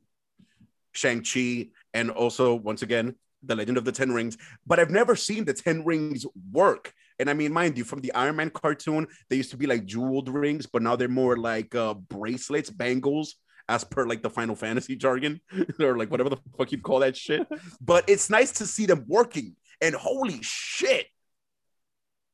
[0.93, 5.45] Shang-Chi and also once again the Legend of the Ten Rings, but I've never seen
[5.45, 6.93] the Ten Rings work.
[7.19, 9.85] And I mean, mind you, from the Iron Man cartoon, they used to be like
[9.85, 13.37] jeweled rings, but now they're more like uh, bracelets, bangles,
[13.69, 15.41] as per like the Final Fantasy jargon,
[15.81, 17.47] or like whatever the fuck you call that shit.
[17.81, 19.55] but it's nice to see them working.
[19.83, 21.07] And holy shit,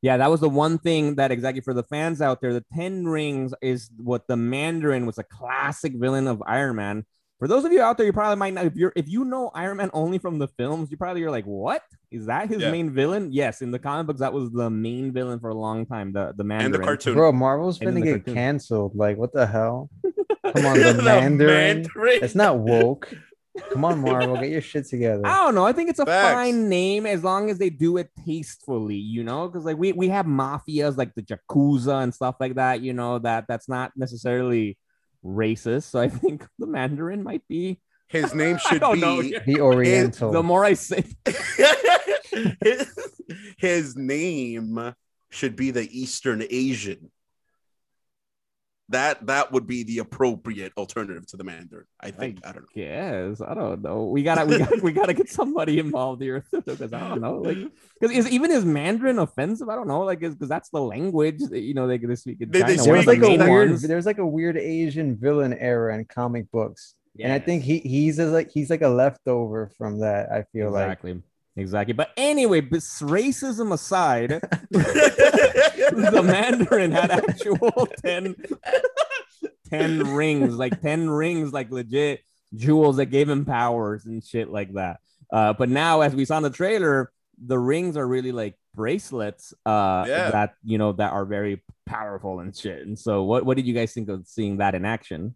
[0.01, 2.53] Yeah, that was the one thing that exactly for the fans out there.
[2.53, 7.05] The Ten Rings is what the Mandarin was a classic villain of Iron Man.
[7.39, 8.65] For those of you out there, you probably might not.
[8.65, 11.45] If you're if you know Iron Man only from the films, you probably you're like,
[11.45, 12.71] what is that his Yeah.
[12.71, 13.31] main villain?
[13.31, 16.13] Yes, in the comic books, that was the main villain for a long time.
[16.13, 16.73] The the Mandarin.
[16.73, 17.13] and the cartoon.
[17.13, 18.33] Bro, Marvel's gonna get cartoon.
[18.33, 18.95] canceled.
[18.95, 19.89] Like, what the hell?
[20.55, 21.83] Come on, the, Mandarin.
[21.83, 22.19] Mandarin.
[22.23, 23.13] It's not woke.
[23.71, 25.25] Come on, Marvel, get your shit together.
[25.25, 25.65] I don't know.
[25.65, 26.33] I think it's a Facts.
[26.33, 30.09] fine name as long as they do it tastefully, you know, because like we, we
[30.09, 34.77] have mafias like the Yakuza and stuff like that, you know, that that's not necessarily
[35.27, 35.83] racist.
[35.91, 39.21] So I think the Mandarin might be His name should don't know.
[39.21, 40.31] be The Oriental.
[40.31, 41.03] the more I say
[42.63, 42.87] his,
[43.57, 44.93] his name
[45.29, 47.11] should be the Eastern Asian.
[48.89, 51.85] That that would be the appropriate alternative to the Mandarin.
[51.99, 52.39] I think.
[52.45, 52.67] I, don't know.
[52.73, 54.05] yes, I don't know.
[54.05, 57.39] We gotta we gotta we gotta get somebody involved here because I don't know.
[57.39, 57.57] Like
[57.99, 59.67] because is even is Mandarin offensive?
[59.67, 60.03] I don't know.
[60.03, 62.83] Like because that's the language that you know they they speak in They- they China.
[62.83, 63.81] there one was of like the a main weird ones.
[63.81, 66.93] there's like a weird Asian villain era in comic books.
[67.19, 70.69] And I think he he's a, like he's like a leftover from that, I feel
[70.71, 70.85] like.
[70.85, 71.21] exactly.
[71.57, 71.93] Exactly.
[71.93, 74.29] But anyway, but racism aside,
[74.69, 78.35] the Mandarin had actual 10,
[79.69, 82.21] 10 rings, like 10 rings, like legit
[82.55, 84.99] jewels that gave him powers and shit like that.
[85.33, 87.11] Uh, but now, as we saw in the trailer,
[87.43, 90.31] the rings are really like bracelets uh, Yeah.
[90.31, 92.85] that, you know, that are very powerful and shit.
[92.85, 95.35] And so, what, what did you guys think of seeing that in action?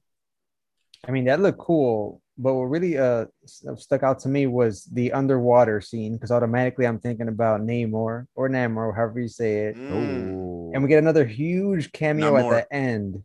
[1.08, 3.26] I mean, that looked cool, but what really uh
[3.78, 8.50] stuck out to me was the underwater scene because automatically I'm thinking about Namor or
[8.50, 9.78] Namor, however you say it.
[9.92, 10.74] Mm.
[10.74, 13.24] And we get another huge cameo at the end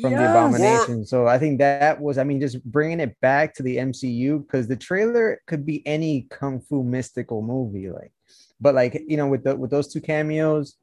[0.00, 0.30] from the Yes.
[0.30, 1.04] abomination.
[1.06, 4.66] So I think that was, I mean, just bringing it back to the MCU because
[4.66, 8.12] the trailer could be any kung fu mystical movie, like,
[8.60, 10.76] but like you know, with the with those two cameos,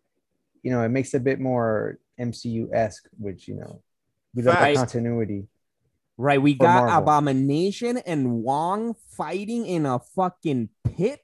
[0.64, 3.82] you know, it makes it a bit more MCU esque, which you know,
[4.34, 5.48] we love the continuity.
[6.22, 6.98] Right, we got Marvel.
[7.02, 11.22] Abomination and Wong fighting in a fucking pit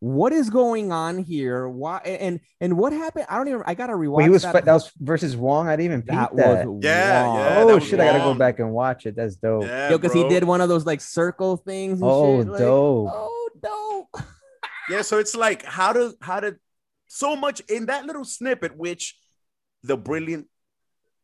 [0.00, 1.68] what is going on here?
[1.68, 3.26] Why and and what happened?
[3.28, 3.62] I don't even.
[3.66, 4.54] I gotta rewatch Wait, he was that.
[4.54, 5.68] that, that was versus Wong.
[5.68, 6.66] I didn't even peep that that.
[6.66, 7.36] was Yeah, Wong.
[7.36, 8.00] yeah, that oh was shit!
[8.00, 9.14] I gotta go back and watch it.
[9.14, 9.64] That's dope.
[9.64, 12.00] Yeah, Yo, because he did one of those like circle things.
[12.00, 13.10] And Oh, shit, like, dope.
[13.12, 14.24] Oh, dope.
[14.88, 16.56] Yeah, so it's like how to how to
[17.06, 19.18] so much in that little snippet, which
[19.82, 20.46] the brilliant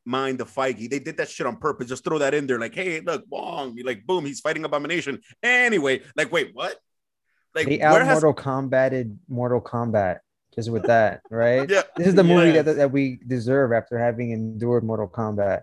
[0.07, 1.88] mind the Feige, they did that shit on purpose.
[1.88, 5.21] Just throw that in there, like, hey, look, Wong, like, boom, he's fighting Abomination.
[5.42, 6.77] Anyway, like, wait, what?
[7.55, 10.19] Like, They out has Mortal Kombated Mortal Kombat
[10.55, 11.69] just with that, right?
[11.69, 11.83] yeah?
[11.97, 12.62] This is the movie Yeah.
[12.62, 15.62] that, that we deserve after having endured Mortal Kombat.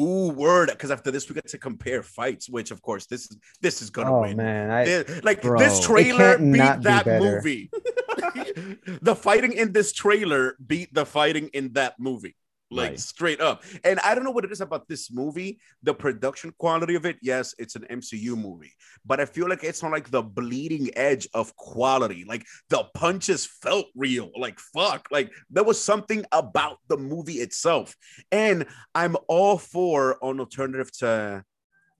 [0.00, 0.70] Ooh, word.
[0.70, 3.90] Because after this, we get to compare fights, which of course this is this is
[3.90, 4.36] gonna Oh win.
[4.36, 5.60] man, I This- like Bro.
[5.60, 7.70] this trailer beat not be that movie.
[9.02, 12.34] the fighting in this trailer beat the fighting in that movie.
[12.74, 13.00] Like Right.
[13.00, 13.62] straight up.
[13.84, 15.60] And I don't know what it is about this movie.
[15.82, 18.72] The production quality of it, yes, it's an MCU movie,
[19.06, 22.24] but I feel like it's on like the bleeding edge of quality.
[22.26, 24.30] Like the punches felt real.
[24.36, 25.08] Like fuck.
[25.10, 27.94] Like there was something about the movie itself.
[28.32, 31.44] And I'm all for an alternative to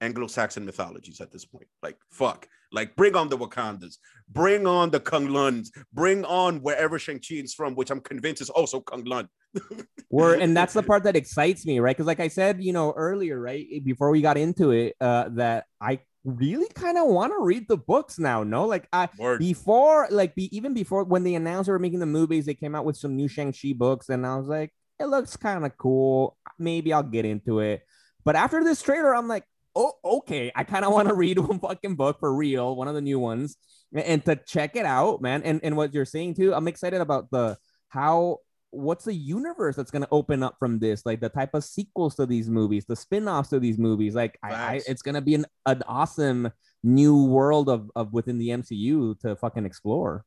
[0.05, 1.67] Anglo-Saxon mythologies at this point.
[1.83, 2.47] Like fuck.
[2.71, 3.97] Like bring on the Wakandas,
[4.29, 8.49] bring on the Kung Luns, bring on wherever Shang-Chi is from, which I'm convinced is
[8.49, 9.29] also Kung Lun.
[10.09, 11.95] We're and that's the part that excites me, right?
[11.95, 15.65] Because like I said, you know, earlier, right before we got into it, uh, that
[15.79, 18.43] I really kind of want to read the books now.
[18.43, 19.39] No, like I Word.
[19.39, 22.75] before, like be, even before when they announced they were making the movies, they came
[22.75, 25.77] out with some new Shang Chi books, and I was like, it looks kind of
[25.77, 26.37] cool.
[26.59, 27.81] Maybe I'll get into it.
[28.23, 29.43] But after this trailer, I'm like,
[29.75, 32.95] oh, okay, I kind of want to read one fucking book for real, one of
[32.95, 33.57] the new ones,
[33.93, 35.43] and, to check it out, man.
[35.43, 37.57] And and what you're saying too, I'm excited about the
[37.89, 38.39] how
[38.71, 42.15] what's the universe that's going to open up from this like the type of sequels
[42.15, 45.35] to these movies the spin-offs to these movies like I, I, it's going to be
[45.35, 46.51] an, an awesome
[46.83, 50.25] new world of, of within the mcu to fucking explore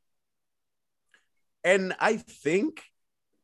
[1.64, 2.82] And I think,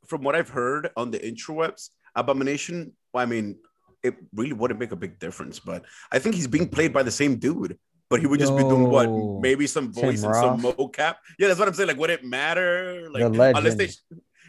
[0.07, 2.93] from what I've heard on the intrawebs, Abomination.
[3.13, 3.57] Well, I mean,
[4.05, 7.11] it really wouldn't make a big difference, but I think he's being played by the
[7.11, 7.79] same dude.
[8.11, 9.09] But he would just be doing what?
[9.41, 11.17] Maybe some voice and some mocap.
[11.39, 11.89] Yeah, that's what I'm saying.
[11.89, 13.09] Like, would it matter?
[13.11, 13.89] Like, The unless they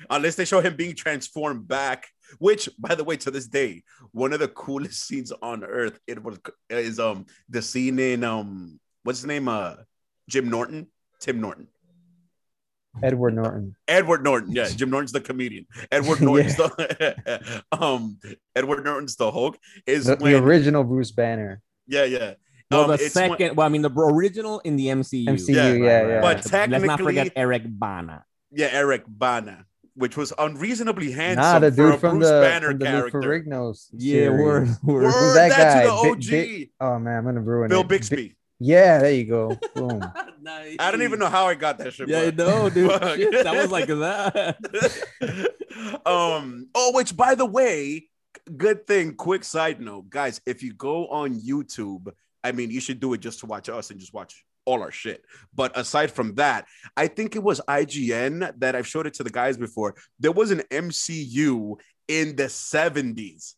[0.09, 2.05] unless they show him being transformed back.
[2.39, 5.99] Which, by the way, to this day, one of the coolest scenes on earth.
[6.05, 6.37] It was
[6.69, 9.47] is um the scene in um what's his name?
[9.47, 9.75] Uh,
[10.29, 10.87] Jim Norton,
[11.21, 11.67] Tim Norton.
[13.03, 13.75] Edward Norton.
[13.87, 15.65] Edward Norton, yeah, Jim Norton's the comedian.
[15.91, 18.17] Edward Norton's the um
[18.55, 21.61] Edward Norton's the Hulk is The, when the original Bruce Banner.
[21.87, 22.33] yeah yeah.
[22.71, 25.53] well Um, the it's when- second well i mean the original in the mcu MCU,
[25.55, 26.21] Yeah, yeah, yeah.
[26.21, 31.71] But let's not forget eric bana yeah Eric Bana, which was unreasonably handsome Nah, the
[31.71, 33.19] for a dude from Bruce the Banner from the character.
[33.21, 34.39] Ferrigno's yeah series.
[34.41, 35.03] word, word.
[35.03, 35.81] Word, Who's that that's guy?
[35.95, 36.69] who the Bi- OG.
[36.79, 37.83] Bi- Oh man, I'm gonna ruin Bill it.
[37.83, 38.35] Bi- Bixby.
[38.59, 39.59] Yeah, there you go.
[39.75, 39.99] Boom.
[40.79, 42.07] I don't even know how I got that shit.
[42.07, 42.45] yeah bro.
[42.45, 42.91] no dude.
[43.15, 45.51] Shit, that was like that.
[46.05, 48.07] Um oh which by the way
[48.55, 52.07] good thing quick side note guys if you go on youtube
[52.43, 54.91] i mean you should do it just to watch us and just watch all our
[54.91, 55.23] shit.
[55.53, 59.29] But aside from that i think it was ign that i've showed it to the
[59.29, 59.95] guys before.
[60.19, 61.75] There was an mcu
[62.07, 63.55] in the 70s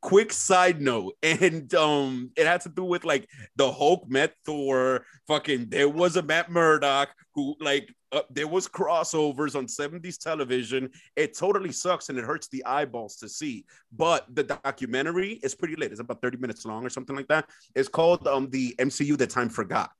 [0.00, 5.04] quick side note and um it had to do with like the hulk met thor
[5.26, 10.90] fucking there was a matt murdock who like uh, there was crossovers on 70s television.
[11.14, 15.76] It totally sucks and it hurts the eyeballs to see but the documentary is pretty
[15.76, 17.48] late it's about 30 minutes long or something like that.
[17.74, 19.90] It's called um the mcu that time forgot.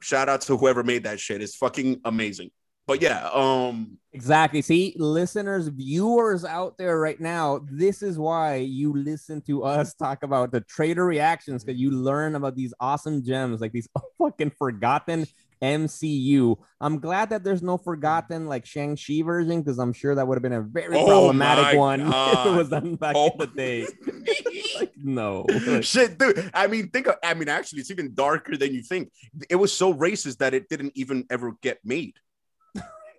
[0.00, 1.42] Shout out to whoever made that shit.
[1.42, 2.50] It's fucking amazing
[2.88, 4.62] but yeah um Exactly.
[4.62, 10.22] See, listeners, viewers out there right now, this is why you listen to us talk
[10.24, 13.86] about the trader reactions because you learn about these awesome gems, like these
[14.18, 15.26] fucking forgotten
[15.62, 16.56] MCU.
[16.80, 20.42] I'm glad that there's no forgotten like Shang-Chi version because I'm sure that would have
[20.42, 23.28] been a very Oh problematic one if it was done back Oh.
[23.32, 23.86] in the day.
[24.80, 25.44] like, no.
[25.66, 26.50] Like, Shit, dude.
[26.54, 29.12] I mean, think of, I mean, actually, it's even darker than you think.
[29.50, 32.14] It was so racist that it didn't even ever get made.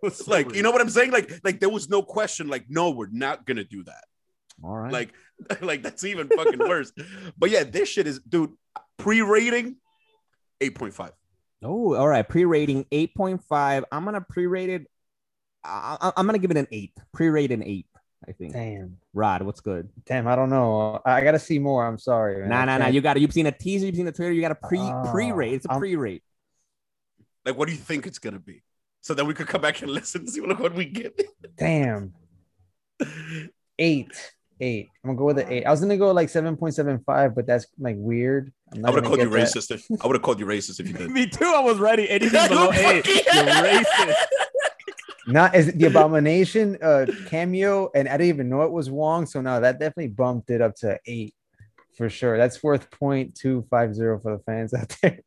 [0.27, 1.11] Like, you know what I'm saying?
[1.11, 4.05] Like, like there was no question, like, no, we're not gonna do that.
[4.63, 4.91] all right.
[4.91, 5.13] Like,
[5.61, 6.91] like that's even fucking worse.
[7.37, 8.51] But yeah, this shit is, dude,
[8.97, 9.75] pre-rating
[10.61, 11.11] 8.5.
[11.63, 12.27] Oh, all right.
[12.27, 13.83] Pre-rating 8.5.
[13.91, 14.87] I'm gonna pre-rate it.
[15.63, 16.93] I, I, I'm gonna give it an eight.
[17.13, 17.85] Pre-rate an eight.
[18.27, 18.53] I think.
[18.53, 18.97] Damn.
[19.13, 19.89] Rod, what's good?
[20.05, 21.01] Damn, I don't know.
[21.05, 21.85] I I gotta see more.
[21.85, 22.39] I'm sorry.
[22.39, 22.49] man.
[22.49, 22.87] Nah, I nah, nah.
[22.87, 23.21] You got it.
[23.21, 23.85] You've seen a teaser.
[23.85, 24.31] You've seen the trailer.
[24.33, 25.53] You got a pre Oh, pre-rate.
[25.53, 26.23] It's a oh, I'm- pre-rate.
[27.45, 28.61] Like, what do you think it's gonna be?
[29.01, 31.19] So then we could come back and listen to see what, what we get.
[31.57, 32.13] Damn.
[33.81, 34.33] Eight.
[34.59, 34.89] eight.
[35.03, 35.63] I'm gonna go with the eight.
[35.63, 38.51] I was gonna go like seven point seven five, but that's like weird.
[38.73, 39.55] I'm I would have called you get that.
[39.55, 39.71] racist.
[39.71, 41.09] If, I would have called you racist if you did.
[41.11, 41.45] Me too.
[41.45, 42.09] I was ready.
[42.09, 44.15] Anything below eight, you're racist.
[45.27, 49.25] Not as the abomination uh cameo, and I didn't even know it was Wong.
[49.25, 51.33] So now that definitely bumped it up to eight
[51.99, 52.37] for sure.
[52.37, 55.19] That's worth 0.250 for the fans out there.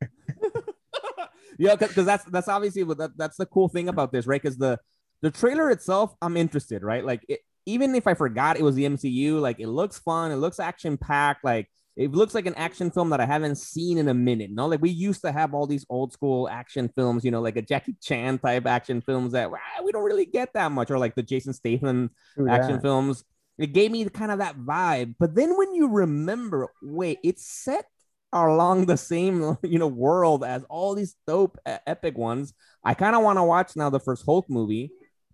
[1.59, 4.41] Yeah, because that's that's obviously what that, that's the cool thing about this, right?
[4.41, 4.79] Because the
[5.23, 7.05] the trailer itself, I'm interested, right?
[7.05, 10.37] Like it, even if I forgot it was the MCU, like it looks fun, it
[10.37, 14.09] looks action packed, like it looks like an action film that I haven't seen in
[14.09, 14.51] a minute.
[14.51, 17.57] No, like we used to have all these old school action films, you know, like
[17.57, 20.99] a Jackie Chan type action films that ah, we don't really get that much, or
[20.99, 22.83] like the Jason Statham True action that.
[22.83, 23.25] films.
[23.59, 25.15] It gave me kind of that vibe.
[25.21, 27.85] But then when you remember, wait, it's set
[28.33, 32.55] along the same you know world as all these dope epic ones.
[32.85, 34.91] I kind of want to watch now the first Hulk movie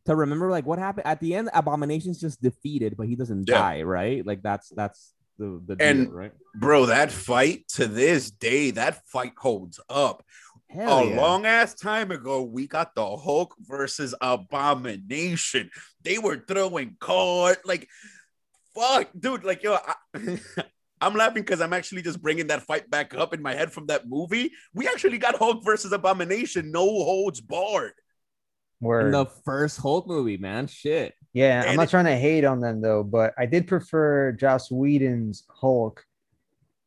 [0.07, 1.51] to remember like what happened at the end.
[1.55, 3.59] Abomination's just defeated, but he doesn't Yeah.
[3.59, 4.25] die, right?
[4.27, 6.33] Like that's that's the the deal, And- right?
[6.57, 10.25] Bro, that fight to this day, that fight holds up.
[10.71, 11.17] Hell a yeah.
[11.17, 15.71] long ass time ago, we got the Hulk versus Abomination.
[16.03, 17.89] They were throwing card like,
[18.75, 19.45] fuck, dude.
[19.45, 19.95] Like, yo, I,
[21.01, 23.87] I'm laughing because I'm actually just bringing that fight back up in my head from
[23.87, 24.51] that movie.
[24.75, 27.93] We actually got Hulk versus Abomination, no holds barred.
[28.81, 29.15] in Word.
[29.15, 30.67] the first Hulk movie, man.
[30.67, 31.15] Shit.
[31.33, 34.71] Yeah, I'm not it- trying to hate on them though, but I did prefer Joss
[34.71, 36.05] Whedon's Hulk.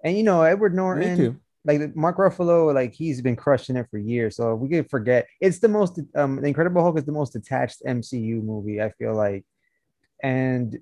[0.04, 1.40] And you know, Edward Me Norton, too.
[1.64, 4.36] like Mark Ruffalo, like he's been crushing it for years.
[4.36, 7.82] So we could forget it's the most um the Incredible Hulk is the most attached
[7.88, 9.46] MCU movie, I feel like.
[10.24, 10.78] And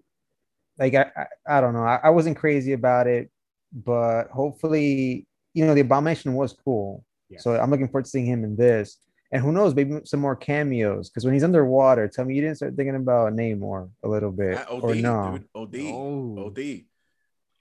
[0.80, 3.30] like I I, I don't know, I, I wasn't crazy about it,
[3.74, 7.04] but hopefully, you know, the abomination was cool.
[7.30, 7.40] Yeah.
[7.40, 8.98] So I'm looking forward to seeing him in this.
[9.32, 11.10] And who knows, maybe some more cameos.
[11.10, 14.58] Because when he's underwater, tell me you didn't start thinking about Namor a little bit.
[14.58, 15.38] Uh, OD, or no.
[15.38, 15.48] dude.
[15.54, 15.94] OD.
[15.94, 16.46] Oh.
[16.48, 16.82] OD.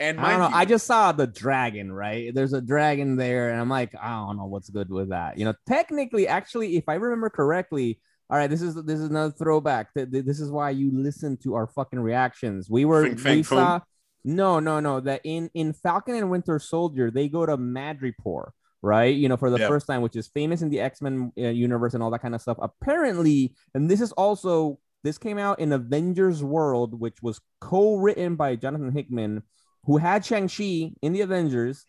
[0.00, 0.48] And I don't know.
[0.48, 2.32] you, I just saw the dragon, right?
[2.32, 5.38] There's a dragon there, and I'm like, I don't know what's good with that.
[5.38, 7.98] You know, technically, actually, if I remember correctly,
[8.30, 9.94] all right, this is this is another throwback.
[9.94, 12.68] Th- th- This is why you listen to our fucking reactions.
[12.70, 13.80] We were we saw
[14.24, 15.00] no, no, no.
[15.00, 18.50] That in in Falcon and Winter Soldier, they go to Madripoor,
[18.82, 19.14] right?
[19.14, 19.68] You know, for the Yeah.
[19.68, 22.34] first time, which is famous in the X Men uh, universe and all that kind
[22.34, 22.58] of stuff.
[22.60, 28.56] Apparently, and this is also this came out in Avengers World, which was co-written by
[28.56, 29.42] Jonathan Hickman,
[29.84, 31.86] who had Shang-Chi in the Avengers.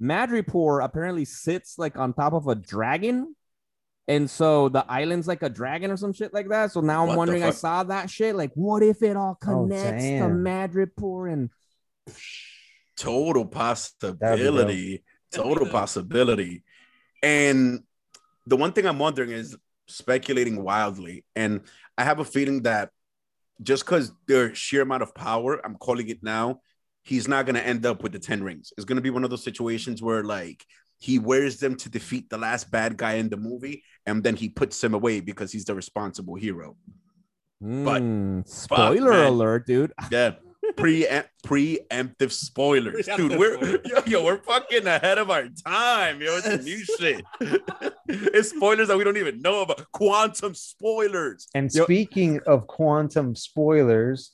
[0.00, 3.34] Madripoor apparently sits like on top of a dragon.
[4.10, 6.72] And so the island's like a dragon or some shit like that.
[6.72, 8.34] So now I'm What wondering, I saw that shit.
[8.34, 10.24] Like, what if it all Oh, connects to.
[10.24, 11.48] Madripoor and
[12.96, 15.04] total possibility.
[15.30, 16.64] Total possibility.
[17.22, 17.84] And
[18.46, 19.56] the one thing i'm wondering is
[19.86, 21.24] speculating wildly.
[21.36, 21.60] And
[21.96, 22.90] i have a feeling that
[23.62, 26.60] just because their sheer amount of power i'm calling it now
[27.04, 28.72] he's not going to end up with the 10 rings.
[28.76, 30.64] It's going to be one of those situations where like
[31.00, 34.48] he wears them to defeat the last bad guy in the movie and then he
[34.48, 36.76] puts him away because he's the responsible hero
[37.60, 39.26] But- Mm, spoiler man.
[39.32, 39.92] alert, dude.
[40.10, 40.34] Yeah.
[40.76, 41.04] Pre
[41.44, 43.36] preemptive spoilers, dude.
[43.38, 43.80] We're spoilers.
[43.86, 46.36] yo, yo, we're fucking ahead of our time, yo.
[46.36, 47.24] It's some new shit.
[48.08, 49.84] it's spoilers that we don't even know about.
[49.92, 51.48] Quantum spoilers.
[51.54, 54.32] And Yo- speaking of quantum spoilers,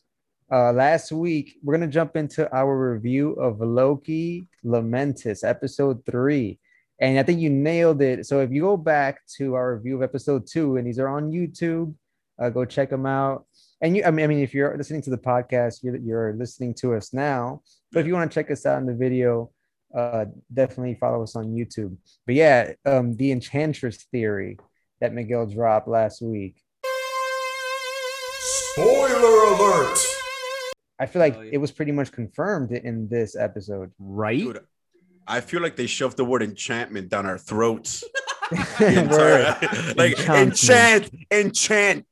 [0.50, 6.58] uh, last week we're gonna jump into our review of Loki Lamentis, episode three.
[7.00, 8.26] And I think you nailed it.
[8.26, 11.30] So if you go back to our review of episode two, and these are on
[11.30, 11.94] YouTube,
[12.40, 13.44] uh, go check them out.
[13.82, 16.72] And you, I mean, I mean, if you're listening to the podcast, you're, you're listening
[16.74, 17.62] to us now.
[17.92, 19.50] But if you want to check us out in the video,
[19.94, 21.96] uh, definitely follow us on YouTube.
[22.24, 24.58] But yeah, um, the Enchantress theory
[25.00, 26.62] that Miguel dropped last week.
[28.72, 30.15] Spoiler alert!
[30.98, 31.50] I feel like Oh, yeah.
[31.54, 33.92] it was pretty much confirmed in this episode.
[33.98, 34.38] Right?
[34.40, 34.60] Dude,
[35.26, 38.02] I feel like they shoved the word enchantment down our throats.
[38.80, 39.56] Word.
[39.96, 40.30] like Enchantment.
[40.30, 42.06] enchant, enchant.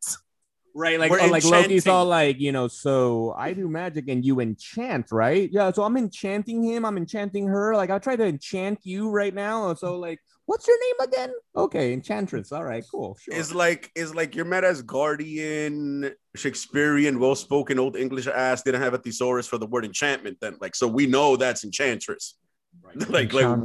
[0.77, 4.41] Right, like oh, like Loki's all like, you know, so I do magic and you
[4.41, 5.49] enchant, right?
[5.53, 7.77] Yeah, so I'm enchanting him, I'm enchanting her.
[7.77, 9.72] Like I'll try to enchant you right now.
[9.75, 11.33] So like, what's your name again?
[11.55, 12.51] Okay, enchantress.
[12.51, 13.16] All right, cool.
[13.20, 13.35] Sure.
[13.35, 18.99] It's like it's like you're met Asgardian, Shakespearean, well-spoken old English ass didn't have a
[18.99, 20.39] thesaurus for the word enchantment.
[20.41, 22.35] Then, like, so we know that's enchantress.
[23.09, 23.59] like, like,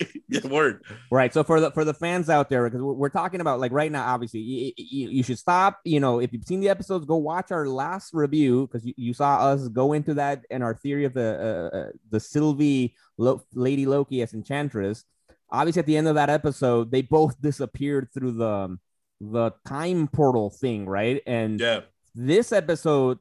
[0.28, 0.84] yeah, word.
[1.10, 1.32] Right.
[1.32, 3.90] So for the for the fans out there, because we're, we're talking about like right
[3.90, 5.80] now, obviously, you, you, you should stop.
[5.84, 9.14] You know, if you've seen the episodes, go watch our last review because you, you
[9.14, 13.44] saw us go into that and our theory of the uh, uh, the Sylvie Lo-
[13.54, 15.04] Lady Loki as Enchantress.
[15.50, 18.78] Obviously, at the end of that episode, they both disappeared through the
[19.20, 21.22] the time portal thing, right?
[21.26, 21.80] And Yeah,
[22.14, 23.18] this episode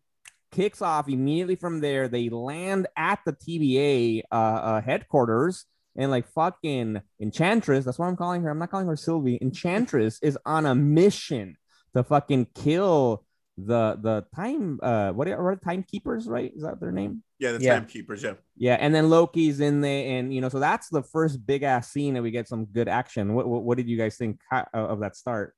[0.52, 2.08] kicks off immediately from there.
[2.08, 8.16] They land at the TVA uh, uh, headquarters, and like fucking Enchantress, that's what I'm
[8.16, 8.50] calling her.
[8.50, 9.38] I'm not calling her Sylvie.
[9.42, 11.58] Enchantress is on a mission
[11.96, 13.26] to fucking kill
[13.58, 16.54] the the time uh what are, what timekeepers, right?
[16.56, 17.24] Is that their name?
[17.40, 17.74] Yeah, the Yeah.
[17.74, 18.24] timekeepers.
[18.24, 18.34] Yeah.
[18.56, 21.92] Yeah, and then Loki's in there, and you know, so that's the first big ass
[21.92, 23.34] scene that we get some good action.
[23.34, 24.40] What what, what did you guys think
[24.74, 25.54] of that start?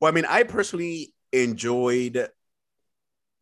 [0.00, 2.28] Well, I mean, I personally enjoyed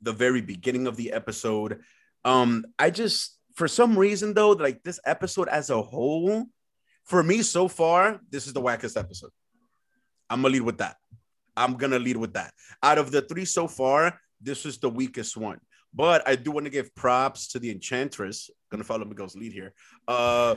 [0.07, 1.81] the very beginning of the episode.
[2.25, 6.47] Um, I just, for some reason, though, like this episode as a whole,
[7.05, 9.31] for me so far, this is the wackest episode.
[10.31, 10.97] I'm gonna lead with that.
[11.57, 12.55] I'm gonna lead with that.
[12.83, 15.61] Out of the three so far, this is the weakest one.
[15.93, 18.51] But I do want to give props to the Enchantress.
[18.71, 19.73] Gonna follow Miguel's lead here,
[20.07, 20.57] uh,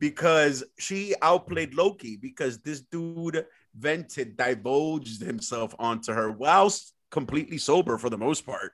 [0.00, 2.16] because she outplayed Loki.
[2.16, 8.72] Because this dude vented, divulged himself onto her whilst completely sober for the most part.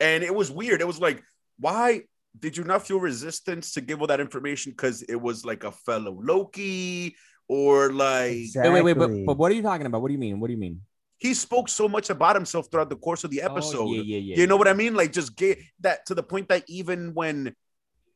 [0.00, 0.80] And it was weird.
[0.80, 1.22] It was like,
[1.58, 2.02] why
[2.38, 4.72] did you not feel resistance to give all that information?
[4.72, 7.16] Because it was like a fellow Loki,
[7.48, 8.72] or like Exactly.
[8.72, 10.00] Wait, wait, wait, but, but what are you talking about?
[10.00, 10.40] What do you mean?
[10.40, 10.80] What do you mean?
[11.20, 13.80] he spoke so much about himself throughout the course of the episode.
[13.80, 14.36] Oh, yeah, yeah, yeah.
[14.36, 14.94] You know what I mean?
[14.94, 17.54] Like just get that to the point that even when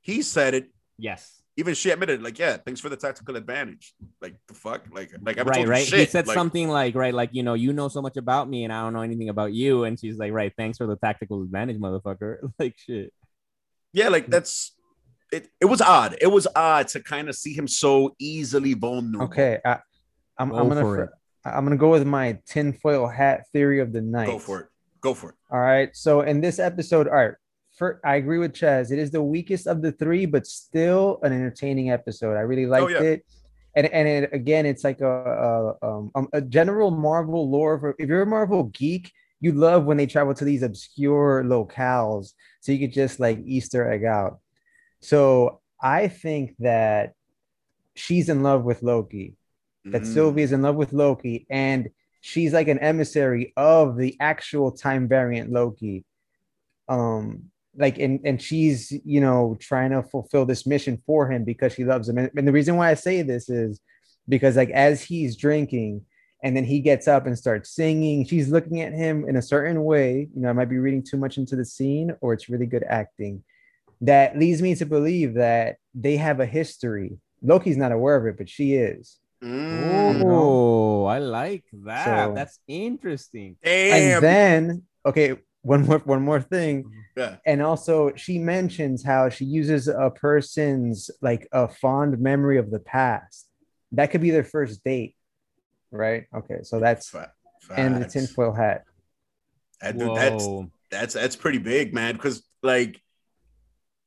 [0.01, 1.43] he said it, Yes.
[1.57, 3.95] Even she admitted, like, yeah, thanks for the tactical advantage.
[4.21, 5.87] Like the fuck, like, like I haven't right, told you right.
[5.87, 6.01] shit.
[6.01, 8.65] he said Like, something like, right, like you know, you know so much about me,
[8.65, 9.85] and I don't know anything about you.
[9.85, 12.39] And she's like, right, thanks for the tactical advantage, motherfucker.
[12.59, 13.13] like shit.
[13.93, 14.33] Yeah, like hmm.
[14.33, 14.75] that's
[15.33, 15.49] it.
[15.61, 16.17] It was odd.
[16.21, 19.27] It was odd to kind of see him so easily vulnerable.
[19.27, 19.79] Okay, I,
[20.37, 21.11] I'm, Go I'm gonna for fr- it.
[21.45, 24.27] I'm gonna go with my tinfoil hat theory of the night.
[24.27, 24.67] go for it.
[25.01, 25.37] Go for it.
[25.51, 25.95] All right.
[25.95, 27.35] So in this episode, all right,
[27.75, 28.93] for, I agree with Chaz.
[28.93, 32.37] It is the weakest of the three, but still an entertaining episode.
[32.37, 33.01] I really liked Oh, yeah.
[33.03, 33.27] it.
[33.77, 37.81] And and it, again, it's like a a, um, um, a general Marvel lore.
[37.81, 39.11] For, if you're a Marvel geek,
[39.41, 43.91] you love when they travel to these obscure locales, so you could just like Easter
[43.91, 44.39] egg out.
[45.01, 47.15] So I think that
[47.97, 49.35] she's in love with Loki
[49.85, 50.07] that Mhm.
[50.15, 51.89] Sylvie is in love with Loki, and
[52.21, 56.05] she's like an emissary of the actual time variant Loki.
[56.89, 61.73] Um, like and and she's you know trying to fulfill this mission for him because
[61.75, 62.19] she loves him.
[62.19, 63.81] And, and the reason why I say this is
[64.29, 66.03] because like as he's drinking
[66.43, 69.83] and then he gets up and starts singing, she's looking at him in a certain
[69.85, 70.29] way.
[70.35, 72.85] You know, I might be reading too much into the scene, or it's really good
[72.89, 73.43] acting.
[74.03, 77.19] That leads me to believe that they have a history.
[77.43, 79.19] Loki's not aware of it, but she is.
[79.43, 80.23] Mm.
[80.27, 82.05] Oh, I like that.
[82.29, 83.57] So- That's interesting.
[83.63, 84.15] Damn.
[84.17, 87.21] and then okay one more one more thing mm-hmm.
[87.21, 87.37] yeah.
[87.45, 92.81] and also she mentions how she uses a person's like a fond memory of the
[92.81, 93.49] past
[93.93, 95.17] that could be their first date
[95.91, 97.33] right okay so that's Fa-
[97.77, 98.85] and the tinfoil hat
[99.81, 100.47] That- dude, that's
[100.95, 102.15] that's that's pretty big, man.
[102.15, 103.01] Because like,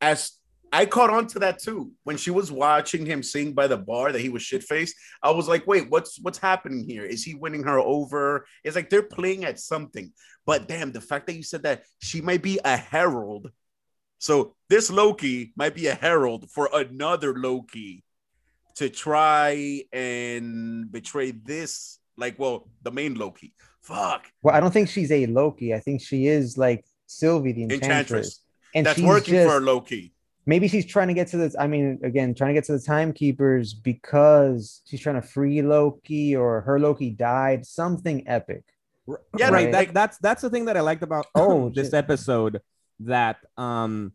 [0.01, 0.31] as
[0.71, 4.11] I caught on to that too when she was watching him sing by the bar
[4.11, 4.95] that he was shit faced.
[5.21, 7.03] I was like, wait, what's what's happening here?
[7.03, 8.45] Is he winning her over?
[8.63, 10.11] It's like they're playing at something.
[10.47, 13.51] But damn, the fact that you said that she might be a herald.
[14.17, 18.03] So this Loki might be a herald for another Loki
[18.77, 23.53] to try and betray this, like, well, the main Loki.
[23.81, 24.25] Fuck.
[24.43, 27.85] well i don't think she's a loki i think she is like sylvie the enchantress,
[27.87, 28.39] Enchantress.
[28.75, 30.13] and That's she's working just, for Loki.
[30.45, 32.83] maybe she's trying to get to this i mean again trying to get to the
[32.83, 38.65] timekeepers because she's trying to free loki or her loki died something epic
[39.37, 39.71] Yeah, right.
[39.71, 41.93] That, that's that's the thing that I liked about Oh, this shit.
[41.93, 42.61] episode.
[43.01, 44.13] That um,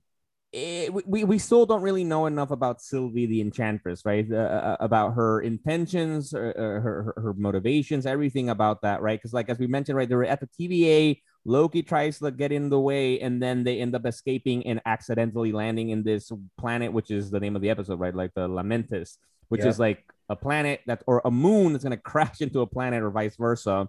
[0.53, 4.27] it, we we still don't really know enough about Sylvie the Enchantress, right?
[4.31, 9.19] Uh, uh, about her intentions, uh, uh, her, her her motivations, everything about that, right?
[9.19, 11.21] Because like as we mentioned, right, they're at the TVA.
[11.45, 15.51] Loki tries to get in the way, and then they end up escaping and accidentally
[15.53, 18.15] landing in this planet, which is the name of the episode, right?
[18.15, 19.17] Like the Lamentis,
[19.49, 19.69] which Yep.
[19.69, 23.11] is like a planet that or a moon that's gonna crash into a planet or
[23.11, 23.89] vice versa.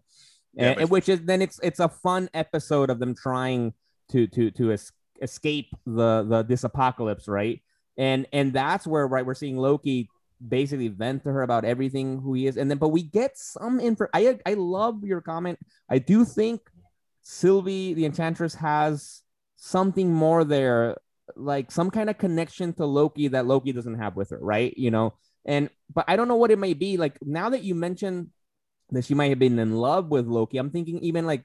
[0.54, 3.74] Yeah, and, which is then it's it's a fun episode of them trying
[4.12, 4.92] to to to es-
[5.22, 7.62] escape the the this apocalypse, right?
[7.98, 10.10] And and that's where right we're seeing Loki
[10.46, 13.80] basically vent to her about everything who he is, and then but we get some
[13.80, 14.08] info.
[14.14, 15.58] I I love your comment.
[15.90, 16.62] I do think
[17.24, 19.24] Sylvie the Enchantress has
[19.56, 20.98] something more there,
[21.36, 24.78] like some kind of connection to Loki that Loki doesn't have with her, right?
[24.78, 25.14] You know,
[25.46, 26.98] and but I don't know what it may be.
[26.98, 28.30] Like now that you mentioned
[28.94, 31.44] that she might have been in love with Loki, I'm thinking even like,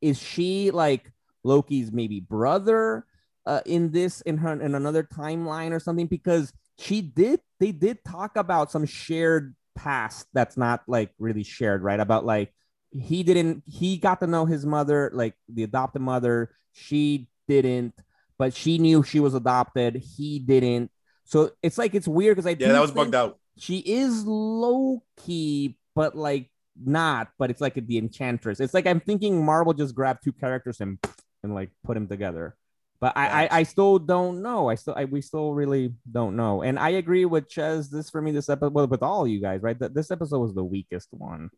[0.00, 3.06] is she like Loki's maybe brother
[3.46, 6.06] uh, in this in her in another timeline or something?
[6.06, 11.82] Because she did they did talk about some shared past that's not like really shared,
[11.82, 12.00] right?
[12.00, 12.52] About like
[12.90, 17.92] he didn't he got to know his mother like the adopted mother she didn't
[18.38, 20.90] but she knew she was adopted he didn't
[21.24, 23.38] so it's like it's weird because i Yeah, that was bugged out.
[23.58, 26.50] she is low key but like
[26.82, 30.80] not but it's like the enchantress it's like i'm thinking marvel just grabbed two characters
[30.80, 30.98] and
[31.42, 32.56] and like put them together
[33.00, 36.62] but I, I i still don't know i still I, we still really don't know
[36.62, 39.62] and i agree with ches this for me this episode well, with all you guys
[39.62, 41.50] right that this episode was the weakest one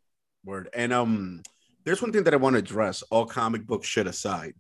[0.47, 0.69] Word.
[0.73, 1.43] And um,
[1.85, 4.55] there's one thing that I want to address, all comic book shit aside.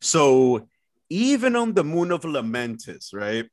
[0.00, 0.66] So
[1.10, 3.46] even on the moon of Lamentis, right?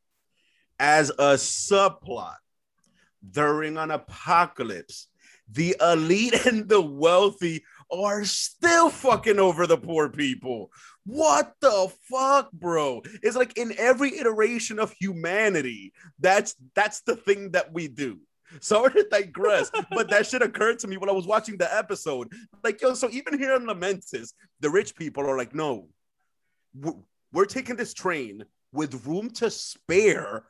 [0.79, 2.35] As a subplot
[3.29, 5.07] during an apocalypse,
[5.51, 10.71] the elite and the wealthy are still fucking over the poor people.
[11.05, 13.01] What the fuck, bro?
[13.21, 18.19] It's like in every iteration of humanity, that's that's the thing that we do.
[18.59, 22.31] Sorry to digress, but that shit occurred to me when I was watching the episode.
[22.63, 25.89] Like, yo, so even here in Lamentis, the rich people are like, no,
[26.75, 26.93] we're,
[27.31, 30.43] we're taking this train with room to spare.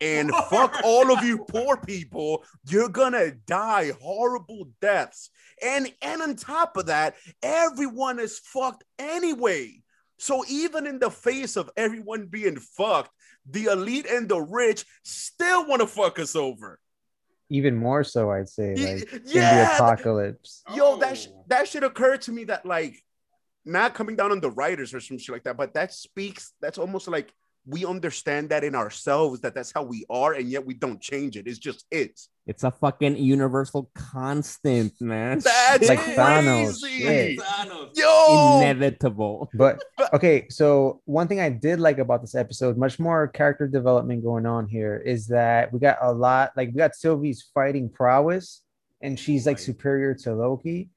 [0.00, 2.44] And fuck all of you poor people.
[2.68, 5.30] You're gonna die horrible deaths.
[5.62, 9.82] And and on top of that, everyone is fucked anyway.
[10.18, 13.10] So even in the face of everyone being fucked,
[13.48, 16.78] the elite and the rich still want to fuck us over.
[17.48, 20.62] Even more so, I'd say, Ye- like in the yeah, apocalypse.
[20.74, 21.44] Yo, that sh- Oh.
[21.48, 23.02] that should occur to me that like
[23.64, 26.52] not coming down on the writers or some shit like that, but that speaks.
[26.60, 27.32] That's almost like
[27.70, 31.36] we understand that in ourselves that that's how we are, and yet we don't change
[31.36, 31.46] it.
[31.46, 32.20] It's just it.
[32.46, 35.38] It's a fucking universal constant, man.
[35.38, 36.18] That's Like crazy.
[36.18, 37.38] Thanos, shit.
[37.94, 39.50] Yo, Inevitable.
[39.54, 44.24] But okay, so one thing I did like about this episode, much more character development
[44.24, 46.52] going on here, is that we got a lot.
[46.56, 48.62] Like we got Sylvie's fighting prowess,
[49.00, 49.64] and she's like Right.
[49.64, 50.90] superior to Loki.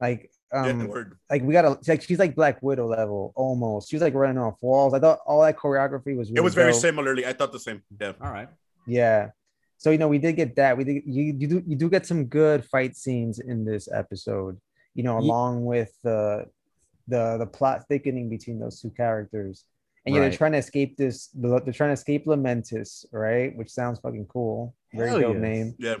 [0.00, 1.18] Like, Yeah, um, word.
[1.30, 3.90] like we got a like she's like Black Widow level almost.
[3.90, 4.94] She was like running off walls.
[4.94, 6.30] I thought all that choreography was.
[6.30, 6.80] Really it was very dope.
[6.80, 7.26] similarly.
[7.26, 7.82] I thought the same.
[8.00, 8.12] Yeah.
[8.20, 8.48] All right.
[8.86, 9.30] Yeah.
[9.76, 10.76] So you know, we did get that.
[10.76, 14.58] We did you, you do you do get some good fight scenes in this episode,
[14.94, 16.46] you know, Ye- along with the
[17.06, 19.64] the the plot thickening between those two characters.
[20.06, 20.28] And yeah, Right.
[20.30, 23.54] they're trying to escape this, they're trying to escape Lamentis, right?
[23.56, 24.74] Which sounds fucking cool.
[24.94, 25.42] Very Hell dope yes.
[25.42, 25.74] name.
[25.78, 25.96] Yeah.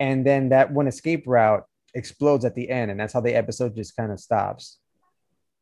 [0.00, 1.64] And then that one escape route
[1.94, 4.78] explodes at the end, and that's how the episode just kind of stops.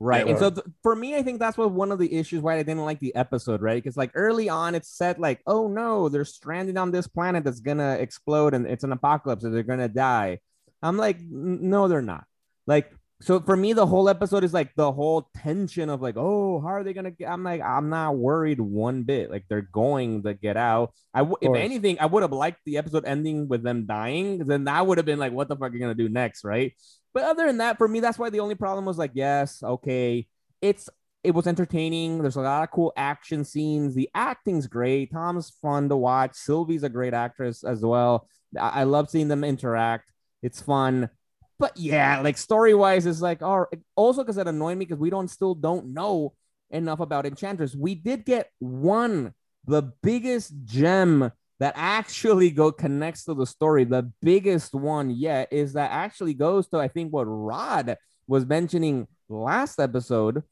[0.03, 0.27] Right.
[0.27, 2.63] And so th- for me, I think that's what one of the issues why I
[2.63, 3.83] didn't like the episode, right?
[3.83, 7.61] Because like early on, it's said like, oh no, they're stranded on this planet that's
[7.61, 10.39] gonna explode and it's an apocalypse and they're gonna die.
[10.83, 12.25] I'm like, no, they're not.
[12.67, 12.91] Like,
[13.23, 16.69] so for me, the whole episode is like the whole tension of like, oh, how
[16.69, 17.29] are they gonna get?
[17.31, 19.31] I'm like, I'm not worried one bit.
[19.31, 20.95] Like they're going to get out.
[21.13, 24.39] I w- if anything, I would have liked the episode ending with them dying.
[24.47, 26.73] Then that would have been like, what the fuck are you gonna do next, right?
[27.13, 30.27] But other than that, for me, that's why the only problem was like, yes, okay,
[30.63, 30.89] it's
[31.23, 32.23] it was entertaining.
[32.23, 33.95] There's a lot of cool action scenes.
[33.95, 35.13] The acting's great.
[35.13, 36.35] Tom's fun to watch.
[36.35, 38.29] Sylvie's a great actress as well.
[38.59, 40.11] I, I love seeing them interact.
[40.43, 41.11] It's fun.
[41.61, 45.11] But yeah, like story wise, it's like, oh, also because it annoyed me because we
[45.11, 46.33] don't still don't know
[46.71, 47.77] enough about Enchantress.
[47.77, 49.35] We did get one,
[49.67, 51.31] the biggest gem
[51.61, 53.85] that actually go connects to the story.
[53.85, 59.07] The biggest one yet is that actually goes to I think what Rod was mentioning
[59.29, 60.43] last episode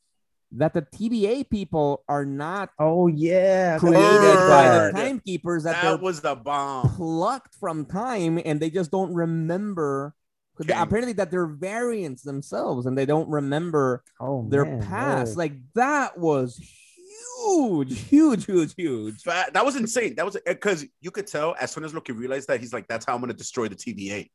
[0.53, 3.79] that the TVA people are not Oh yeah.
[3.79, 6.89] created heard by the timekeepers that, That was the bomb.
[6.97, 10.15] plucked from time and they just don't remember
[10.61, 10.75] Okay.
[10.75, 15.37] apparently that they're variants themselves and they don't remember Oh their man, past word.
[15.39, 20.15] like that was huge huge huge huge Fa- That was insane.
[20.17, 22.87] That was eh, because you could tell as soon as Loki realized that he's like,
[22.89, 24.29] "That's how I'm going to destroy the TVA.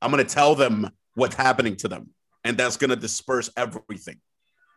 [0.00, 2.10] I'm going to tell them what's happening to them,
[2.44, 4.20] and that's going to disperse everything."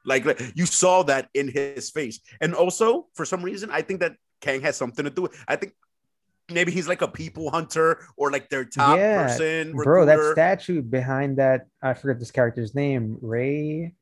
[0.05, 3.99] Like, like, you saw that in his face, and also for some reason, I think
[3.99, 5.43] that Kang has something to do with.
[5.47, 5.73] I think
[6.51, 9.73] maybe he's like a people hunter or like their top Yeah, person.
[9.73, 13.93] bro that statue behind that i forget this character's name ray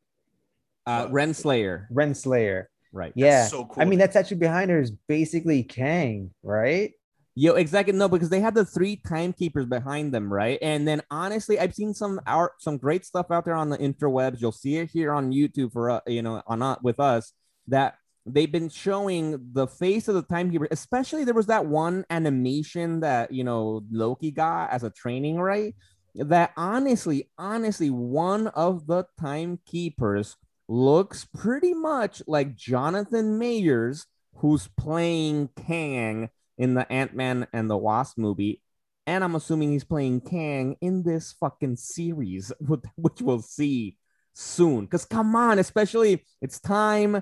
[0.86, 3.82] uh renslayer renslayer right yeah so cool.
[3.82, 6.94] i mean that statue behind her is basically kang right
[7.38, 7.94] Yo, exactly.
[7.94, 10.58] No, because they had the three timekeepers behind them, right?
[10.62, 14.40] And then honestly, I've seen some art, some great stuff out there on the interwebs.
[14.40, 17.34] You'll see it here on YouTube for uh, you know on uh, with us
[17.68, 17.96] that
[18.26, 20.68] they've been showing the face of the timekeeper.
[20.72, 25.76] Especially there was that one animation that you know Loki got as a training, right?
[26.16, 35.50] That honestly, honestly, one of the timekeepers looks pretty much like Jonathan Majors, who's playing
[35.68, 38.62] Kang in the Ant Man and the Wasp movie.
[39.08, 42.52] and I'm assuming he's playing Kang in this fucking series,
[42.96, 43.98] which we'll see
[44.34, 44.86] soon.
[44.86, 47.22] Because come on, especially it's time.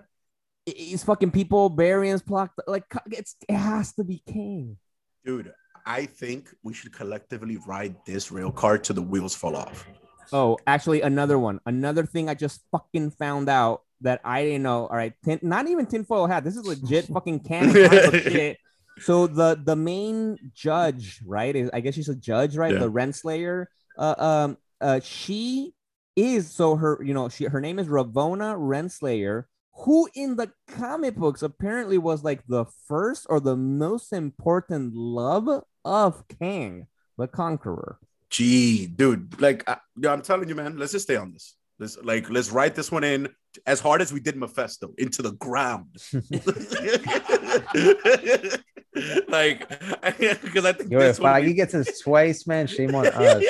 [0.65, 2.51] It's fucking people, variants, plot.
[2.67, 4.77] Like it's it has to be Kang.
[5.25, 5.51] Dude,
[5.85, 9.87] I think we should collectively ride this rail car till the wheels fall off.
[10.31, 11.59] Oh, actually, another one.
[11.65, 14.87] Another thing I just fucking found out that I didn't know.
[14.87, 16.43] All right, tin, not even tinfoil hat.
[16.43, 18.57] This is legit fucking canon shit.
[18.99, 21.55] So the the main judge, right?
[21.55, 22.73] Is I guess she's a judge, right?
[22.73, 22.79] Yeah.
[22.79, 23.65] The Renslayer.
[23.97, 25.73] Uh, um, uh, she
[26.15, 31.15] is so her, you know, she her name is Ravonna Renslayer, who in the comic
[31.15, 37.97] books apparently was like the first or the most important love of Kang, the Conqueror.
[38.29, 41.55] Gee, dude, like I, I'm telling you, man, let's just stay on this.
[41.79, 43.27] Let's like let's write this one in
[43.65, 45.97] as hard as we did Mephisto into the ground.
[49.27, 49.67] like,
[50.19, 53.43] because I think Yo, this if one Feige gets us twice, man, shame on us.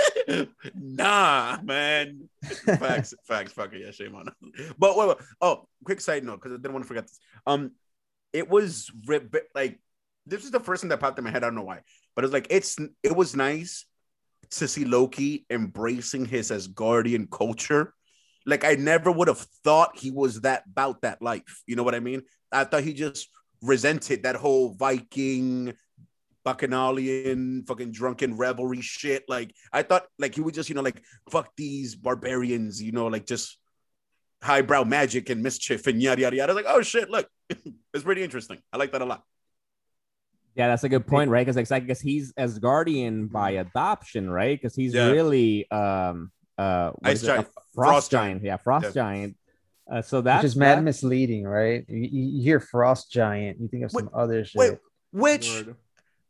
[0.74, 2.30] nah, man.
[2.44, 3.80] Facts, facts, fucker.
[3.80, 4.36] Yeah, shame on us.
[4.78, 5.18] But wait, wait.
[5.42, 7.20] oh, quick side note, because I didn't want to forget this.
[7.46, 7.72] Um,
[8.32, 9.80] it was ri- like
[10.26, 11.44] this is the first thing that popped in my head.
[11.44, 11.82] I don't know why,
[12.16, 13.86] but it's like it's it was nice
[14.52, 17.94] to see Loki embracing his Asgardian culture.
[18.46, 21.64] Like I never would have thought he was that about that life.
[21.66, 22.24] You know what I mean?
[22.52, 23.30] I thought he just
[23.64, 25.74] resented that whole Viking
[26.46, 29.24] bacchanalian fucking drunken revelry shit.
[29.30, 31.02] Like I thought like he would just, you know, like
[31.32, 33.58] fuck these barbarians, you know, like just
[34.42, 36.54] highbrow magic and mischief and yada yada yada.
[36.54, 38.60] Like, oh shit, look, it's pretty interesting.
[38.72, 39.24] I like that a lot.
[40.56, 41.46] Yeah, that's a good point, right?
[41.48, 44.60] Because I guess he's Asgardian by adoption, right?
[44.62, 45.10] Because he's Yeah.
[45.10, 47.48] really um uh Ice giant.
[47.48, 48.42] A frost, Frost giant.
[48.42, 48.44] giant.
[48.44, 48.92] Yeah, frost Yeah.
[48.92, 49.38] giant.
[49.92, 51.86] Uh, so that's Which is mad that- misleading, right?
[51.88, 54.58] You, you you hear Frost Giant, you think of some other shit.
[54.60, 54.78] Wait,
[55.12, 55.66] which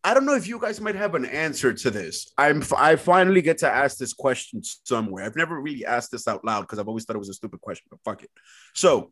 [0.03, 2.31] I don't know if you guys might have an answer to this.
[2.37, 5.23] I'm I finally get to ask this question somewhere.
[5.23, 7.61] I've never really asked this out loud because I've always thought it was a stupid
[7.61, 8.29] question, but fuck it.
[8.73, 9.11] So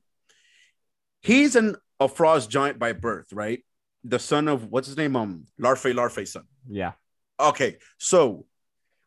[1.22, 3.64] he's an a frost giant by birth, right?
[4.04, 5.16] The son of what's his name?
[5.16, 6.44] Um Laufey Laufey's son.
[6.70, 6.94] yeah.
[7.40, 8.46] Okay, so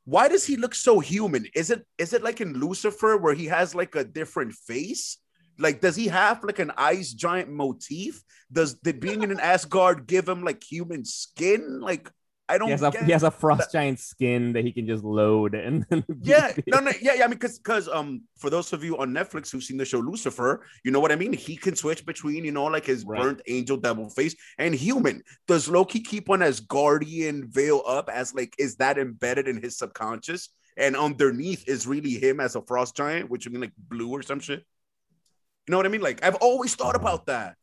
[0.05, 1.47] why does he look so human?
[1.55, 5.19] Is it is it like in Lucifer where he has like a different face?
[5.59, 8.23] Like, does he have like an ice giant motif?
[8.51, 11.81] Does did being in an Asgard give him like human skin?
[11.81, 12.11] Like,
[12.49, 15.03] I don't He has, a, he has a frost giant skin that he can just
[15.03, 15.87] load and
[16.21, 17.25] yeah, no, no, yeah, yeah.
[17.25, 20.01] I mean, because, because, um, for those of you on Netflix who've seen the show
[20.01, 21.33] Lucifer, you know what I mean.
[21.33, 23.23] He can switch between, you know, like his Right.
[23.23, 25.23] burnt angel devil face and human.
[25.49, 30.51] Does Loki keep on Asgardian veil up as like is that embedded in his subconscious?
[30.77, 34.23] And underneath is really him as a frost giant, which would mean like blue or
[34.23, 34.65] some shit.
[35.67, 36.03] You know what I mean?
[36.03, 37.57] Like I've always thought about that.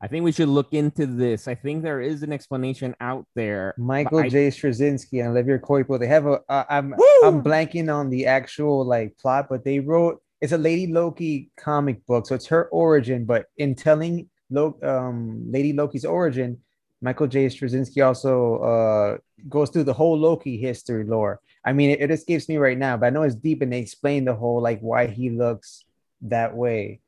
[0.00, 1.48] I think we should look into this.
[1.48, 3.74] I think there is an explanation out there.
[3.78, 4.48] Michael I- J.
[4.48, 6.40] Straczynski and Olivier Coipel, they have a.
[6.48, 7.20] Uh, I'm Woo!
[7.24, 12.04] I'm blanking on the actual like plot, but they wrote it's a Lady Loki comic
[12.06, 13.24] book, so it's her origin.
[13.24, 16.58] But in telling Lo- um, Lady Loki's origin,
[17.00, 17.46] Michael J.
[17.46, 21.40] Straczynski also uh, goes through the whole Loki history lore.
[21.64, 23.80] I mean, it, it escapes me right now, but I know it's deep, and they
[23.80, 25.86] explain the whole like why he looks
[26.22, 27.00] that way.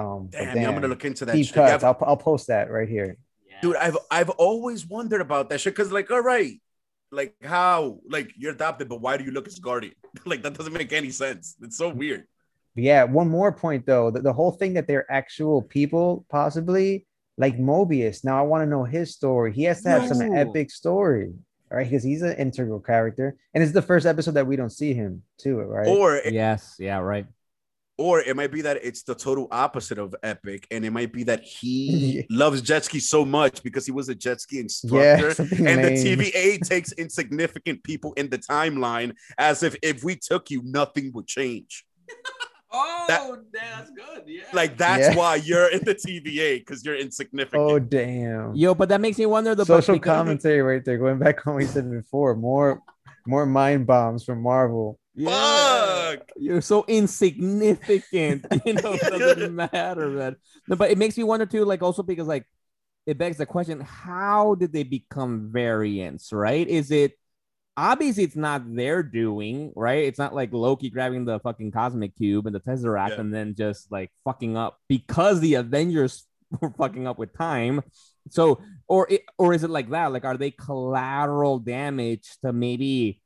[0.00, 1.34] Um, but Damn, I'm gonna look into that.
[1.34, 1.56] deep shit.
[1.56, 1.84] Yeah, cuts.
[1.84, 3.16] I'll, I'll post that right here.
[3.62, 6.60] dude i've i've always wondered about that shit because like all right
[7.12, 9.92] like how like you're adopted but why do you look Asgardian
[10.24, 12.26] like that doesn't make any sense it's so weird
[12.76, 14.10] yeah, one more point though.
[14.10, 18.24] The, the whole thing that they're actual people, possibly like Mobius.
[18.24, 19.52] Now I want to know his story.
[19.52, 21.32] He has to have some epic story,
[21.70, 21.88] right?
[21.88, 25.22] Because he's an integral character, and it's the first episode that we don't see him
[25.38, 25.88] too, right?
[25.88, 27.26] or Yes, yeah, right.
[28.00, 31.22] Or it might be that it's the total opposite of epic and it might be
[31.24, 35.66] that he loves jet ski so much because he was a jet ski instructor something
[35.66, 35.90] and the.
[35.90, 41.26] TVA takes insignificant people in the timeline as if if we took you, nothing would
[41.26, 41.84] change.
[42.72, 44.22] Oh, That- that's good.
[44.28, 44.42] Yeah.
[44.52, 45.16] Like that's Yeah.
[45.20, 47.60] why you're in the TVA because you're insignificant.
[47.60, 48.54] Oh damn!
[48.54, 50.96] yo, but that makes me wonder the Social because- commentary right there.
[50.96, 52.80] Going back on what we said before, more
[53.26, 55.00] more mind bombs from Marvel.
[55.16, 55.28] Yeah.
[56.36, 58.46] You're so insignificant.
[58.64, 60.36] You know, it doesn't matter, man.
[60.68, 62.46] No, but it makes me wonder too, like also because like
[63.06, 66.32] it begs the question: How did they become variants?
[66.32, 66.66] Right?
[66.66, 67.18] Is it
[67.76, 70.04] obviously it's not their doing, right?
[70.04, 73.20] It's not like Loki grabbing the fucking cosmic cube and the Tesseract Yeah.
[73.20, 76.26] and then just like fucking up because the Avengers
[76.60, 77.80] were fucking up with time.
[78.28, 80.12] So, or it, or is it like that?
[80.12, 83.22] Like, are they collateral damage to maybe,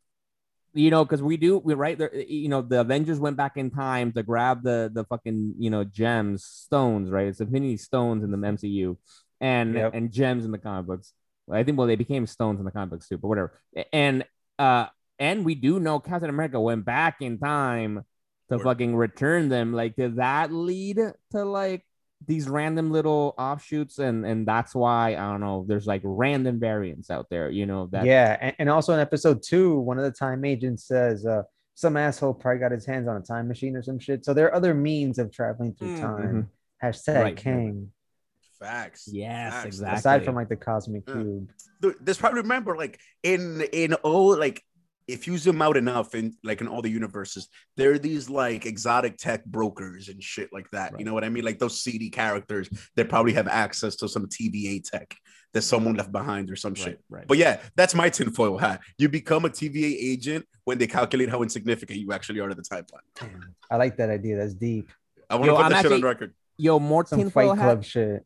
[0.74, 3.70] you know, because we do we right there, you know, the Avengers went back in
[3.70, 7.28] time to grab the the fucking you know gems, stones, right?
[7.28, 8.96] It's Infinity Stones in the MCU,
[9.40, 9.94] and Yep.
[9.94, 11.12] and gems in the comic books.
[11.50, 13.52] I think well they became stones in the comic books too, but whatever.
[13.92, 14.24] And
[14.58, 14.86] uh,
[15.18, 18.04] and we do know Captain America went back in time
[18.50, 18.64] to Word.
[18.64, 19.72] fucking return them.
[19.72, 20.98] Like, did that lead
[21.32, 21.84] to like
[22.26, 23.98] these random little offshoots?
[23.98, 25.64] And and that's why I don't know.
[25.68, 27.50] There's like random variants out there.
[27.50, 28.04] You know that.
[28.04, 31.42] yeah, and, and also in episode two, one of the time agents says, uh,
[31.74, 34.24] some asshole probably got his hands on a time machine or some shit.
[34.24, 36.00] So there are other means of traveling through Mhm.
[36.00, 36.50] time.
[36.82, 37.22] Hashtag Mm-hmm.
[37.22, 37.36] Right.
[37.36, 37.92] King.
[38.60, 39.08] Facts.
[39.12, 39.66] Yes, Facts.
[39.66, 39.98] exactly.
[39.98, 41.50] Aside from like the cosmic cube.
[41.80, 44.62] Dude, There's probably remember like in in all like
[45.06, 48.64] if you zoom out enough in like in all the universes, there are these like
[48.66, 50.98] exotic tech brokers and shit like that.
[50.98, 51.44] You know what I mean?
[51.44, 55.14] Like those seedy characters that probably have access to some TVA tech
[55.52, 57.00] that someone left behind or some Right, shit.
[57.10, 57.26] right.
[57.28, 58.80] But yeah, that's my tinfoil hat.
[58.98, 62.62] You become a TVA agent when they calculate how insignificant you actually are to the
[62.62, 63.42] timeline.
[63.70, 64.36] I like that idea.
[64.36, 64.90] That's deep.
[65.30, 66.34] I want to put I'm that shit on record.
[66.56, 67.64] Yo, more Some tinfoil Fight hat.
[67.64, 68.24] Club shit.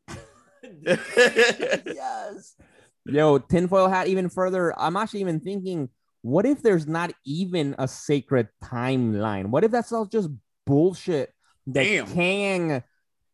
[1.87, 2.55] yes.
[3.07, 4.79] Yo, tinfoil hat even further.
[4.79, 5.89] I'm actually even thinking,
[6.29, 9.47] what if there's not even a sacred timeline?
[9.47, 10.29] What if that's all just
[10.67, 11.33] bullshit
[11.69, 12.07] that Damn.
[12.07, 12.83] Kang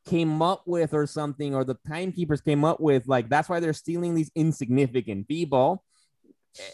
[0.07, 3.09] came up with or something, or the timekeepers came up with?
[3.09, 5.83] Like, that's why they're stealing these insignificant people.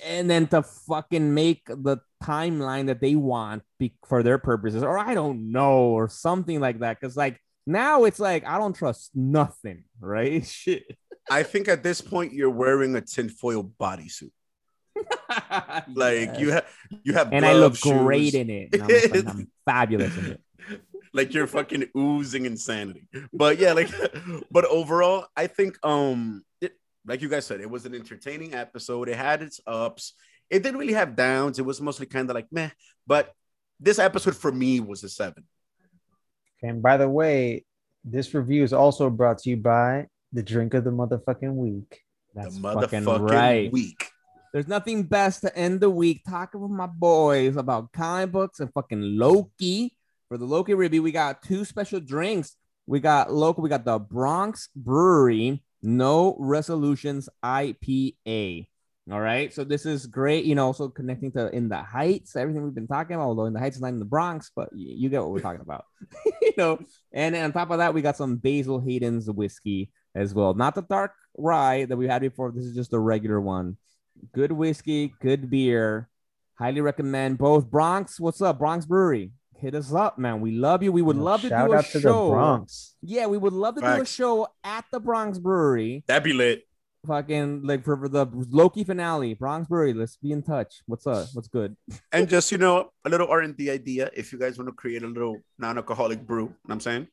[0.04, 4.98] And then to fucking make the timeline that they want be- for their purposes, or
[4.98, 7.00] I don't know, or something like that.
[7.00, 10.46] Cause like now it's like I don't trust nothing, right?
[10.46, 10.84] Shit.
[11.30, 14.32] I think at this point you're wearing a tinfoil bodysuit.
[15.94, 16.66] Like you have
[17.04, 18.74] you have and I look glove great in it.
[18.74, 20.40] and I'm, I'm fabulous in it.
[21.12, 23.06] like you're fucking oozing insanity.
[23.32, 23.90] But yeah, like
[24.50, 26.72] but overall, I think um it,
[27.06, 29.08] like you guys said, it was an entertaining episode.
[29.08, 30.14] It had its ups.
[30.48, 31.58] It didn't really have downs.
[31.58, 32.70] It was mostly kind of like meh.
[33.06, 33.32] But
[33.78, 35.44] this episode for me was a seven.
[36.62, 37.64] And by the way,
[38.04, 42.00] this review is also brought to you by the drink of the motherfucking week.
[42.34, 43.72] That's the fucking right.
[43.72, 44.10] week.
[44.52, 48.72] There's nothing best to end the week talking with my boys about comic books and
[48.72, 49.96] fucking Loki.
[50.28, 52.56] For the Loki review, we got two special drinks.
[52.86, 58.66] We got local, we got the Bronx Brewery No Resolutions IPA.
[59.10, 59.52] All right.
[59.52, 62.86] So this is great, you know, also connecting to in the heights, everything we've been
[62.88, 65.20] talking about, although in the heights is not in the Bronx, but y- you get
[65.22, 65.84] what we're talking about.
[66.42, 66.78] you know,
[67.12, 70.54] and on top of that, we got some Basil Hayden's whiskey as well.
[70.54, 72.52] Not the dark rye that we had before.
[72.52, 73.76] This is just a regular one.
[74.32, 76.08] Good whiskey, good beer.
[76.58, 77.70] Highly recommend both.
[77.70, 78.58] Bronx, what's up?
[78.58, 79.32] Bronx Brewery.
[79.58, 80.40] Hit us up, man.
[80.40, 80.90] We love you.
[80.92, 82.24] We would love to Shout do a to show.
[82.26, 82.96] the Bronx.
[83.02, 86.04] Yeah, we would love to do a show at the Bronx Brewery.
[86.06, 86.64] That'd be lit.
[87.06, 89.94] Fucking like for, for the Loki finale, Bronx Brewery.
[89.94, 90.82] Let's be in touch.
[90.86, 91.28] What's up?
[91.32, 91.76] What's good?
[92.12, 94.10] And just you know, a little R and D idea.
[94.14, 97.08] If you guys want to create a little non-alcoholic brew, you know what I'm saying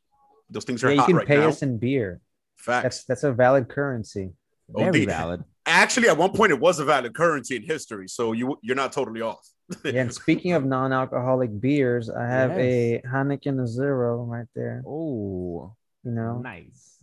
[0.50, 1.48] those things are Yeah, you can right pay now.
[1.50, 2.22] us in beer.
[2.58, 2.84] Facts.
[2.84, 4.32] That's that's a valid currency.
[4.70, 5.08] Very OD.
[5.08, 5.44] valid.
[5.78, 8.92] Actually, at one point, it was a valid currency in history, so you you're not
[8.92, 9.48] totally off.
[9.86, 14.82] Yeah, and speaking of non-alcoholic beers, I have a Heineken Zero right there.
[14.88, 16.98] Oh, You know, nice.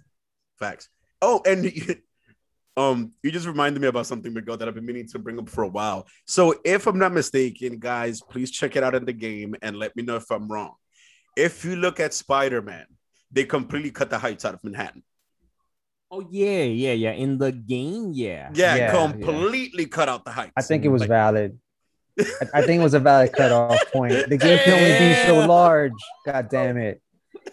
[0.58, 0.88] Facts.
[1.22, 1.70] Oh, and
[2.76, 5.48] um, you just reminded me about something, Miguel, that I've been meaning to bring up
[5.48, 6.08] for a while.
[6.26, 9.94] So, if I'm not mistaken, guys, please check it out in the game and let
[9.94, 10.74] me know if I'm wrong.
[11.36, 12.86] If you look at Spider-Man,
[13.30, 15.04] they completely cut the heights out of Manhattan.
[16.10, 17.10] Oh yeah, yeah, yeah.
[17.12, 18.50] In the game, yeah.
[18.54, 20.52] Yeah, Yeah, completely cut out the heights.
[20.56, 21.58] I think it was Like- valid.
[22.20, 24.28] I, I think it was a valid cutoff point.
[24.28, 25.92] The game can only be so large.
[26.24, 27.02] God damn it!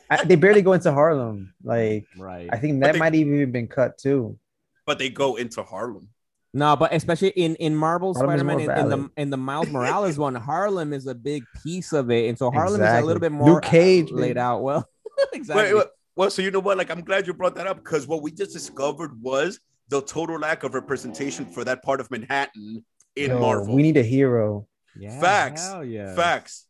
[0.10, 1.54] I, they barely go into Harlem.
[1.64, 2.48] Like Right.
[2.52, 4.38] I think that they- might even been cut too.
[4.86, 6.10] but they go into Harlem.
[6.54, 9.70] No, but especially in in Marvel Harlem Spider-Man more in, in the in the Miles
[9.70, 13.22] Morales one, Harlem is a big piece of it, and so Harlem is a little
[13.22, 14.40] bit more Luke Cage, laid baby.
[14.42, 14.86] out well.
[15.34, 15.64] exactly.
[15.64, 16.78] Wait, wait, well, so you know what?
[16.78, 19.60] Like, I'm glad you brought that up because what we just discovered was
[19.90, 22.84] the total lack of representation for that part of Manhattan
[23.16, 23.76] in Yo, Marvel.
[23.76, 24.68] we need a hero.
[24.98, 25.68] Yeah, Facts.
[25.68, 26.14] hell yeah.
[26.16, 26.68] Facts.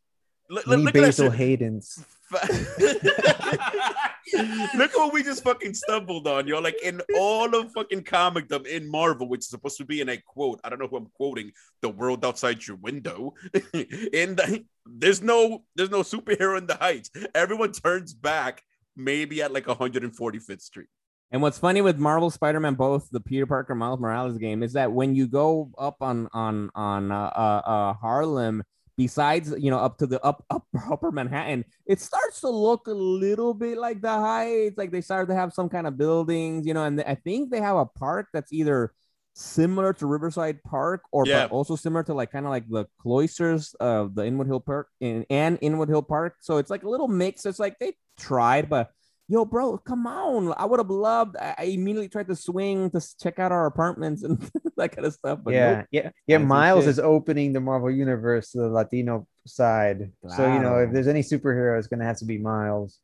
[0.50, 1.38] L- We l- need look at Basil shit.
[1.38, 2.04] Hayden's.
[4.74, 6.58] Look at what we just fucking stumbled on, yo.
[6.60, 10.16] Like in all of fucking comicdom in Marvel, which is supposed to be, and I
[10.24, 13.34] quote, I don't know who I'm quoting, the world outside your window.
[13.74, 17.10] in the there's no there's no superhero in the heights.
[17.34, 18.62] Everyone turns back
[18.96, 20.88] maybe at like 145th Street.
[21.30, 24.92] And what's funny with Marvel Spider-Man, both the Peter Parker Miles Morales game, is that
[24.92, 28.62] when you go up on on on uh, uh, uh, Harlem,
[28.98, 32.92] besides you know up to the up, up upper Manhattan, it starts to look a
[32.92, 34.76] little bit like the Heights.
[34.76, 37.60] Like they started to have some kind of buildings, you know, and I think they
[37.60, 38.92] have a park that's either
[39.34, 41.46] similar to Riverside Park or Yeah.
[41.46, 44.88] but also similar to like kind of like the cloisters of the Inwood Hill Park
[45.00, 46.36] in and Inwood Hill Park.
[46.40, 47.46] So it's like a little mix.
[47.46, 48.90] It's like they tried, but
[49.28, 50.52] Yo, bro, come on!
[50.58, 51.36] I would have loved.
[51.38, 54.36] I I immediately tried to swing to check out our apartments and
[54.76, 55.38] that kind of stuff.
[55.42, 55.86] But yeah, nope.
[55.90, 56.36] yeah, yeah.
[56.36, 60.10] Fancy Miles is opening the Marvel universe to the Latino side.
[60.28, 62.98] So you know, if there's any superhero, it's gonna have to be Miles.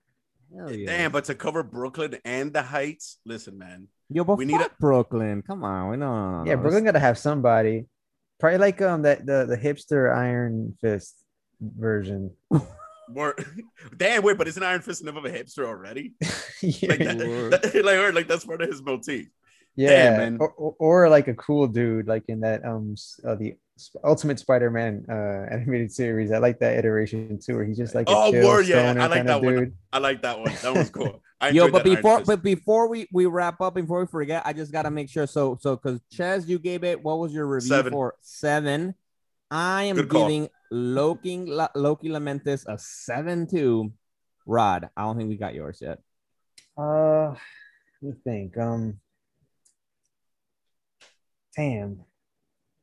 [0.53, 0.87] Eh, yeah.
[0.87, 3.89] Damn, but to cover Brooklyn and the Heights, listen, man.
[4.11, 5.43] Yo, but we we need need a- Brooklyn.
[5.43, 6.13] Come on, we know.
[6.13, 7.87] no, no, yeah, no, Brooklyn gotta have somebody.
[8.41, 11.15] Probably like um that the the hipster Iron Fist
[11.61, 12.31] version.
[13.11, 13.35] More,
[13.97, 16.13] damn, wait, but isn't Iron Fist enough of a hipster already?
[16.63, 19.27] yeah, Like, that, that- like, like that's part of his motif.
[19.77, 20.37] yeah, man.
[20.41, 22.95] Or, or, or like a cool dude, like in that um
[23.27, 23.55] uh, the
[24.05, 26.33] Ultimate Spider-Man uh animated series.
[26.33, 29.07] I like that iteration too, where he's just like a Oh, chill word, yeah, I
[29.07, 29.73] like kind of that one.
[29.93, 30.53] I like that one.
[30.63, 31.23] That was cool.
[31.41, 32.27] I Yo, but before Fist.
[32.27, 35.27] but before we we wrap up, before we forget, I just gotta make sure.
[35.27, 37.03] So so because Ches, you gave it.
[37.03, 37.93] What was your review Seven.
[37.93, 38.95] for seven?
[39.51, 43.93] I am giving Loki La- Loki Lamentis a seven two.
[44.47, 46.01] Rod, I don't think we got yours yet.
[46.77, 47.37] Uh, let
[48.03, 48.57] me think.
[48.59, 48.99] Um,
[51.57, 52.01] damn,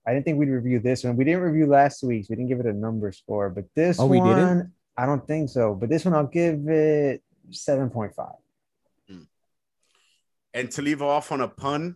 [0.08, 1.18] I didn't think we'd review this one.
[1.18, 2.30] We didn't review last week's.
[2.30, 4.72] We didn't give it a number score, but this Oh, we one, didn't?
[4.98, 5.76] I don't think so.
[5.76, 8.36] But this one, I'll give it seven point five.
[10.56, 11.96] And to leave off on a pun,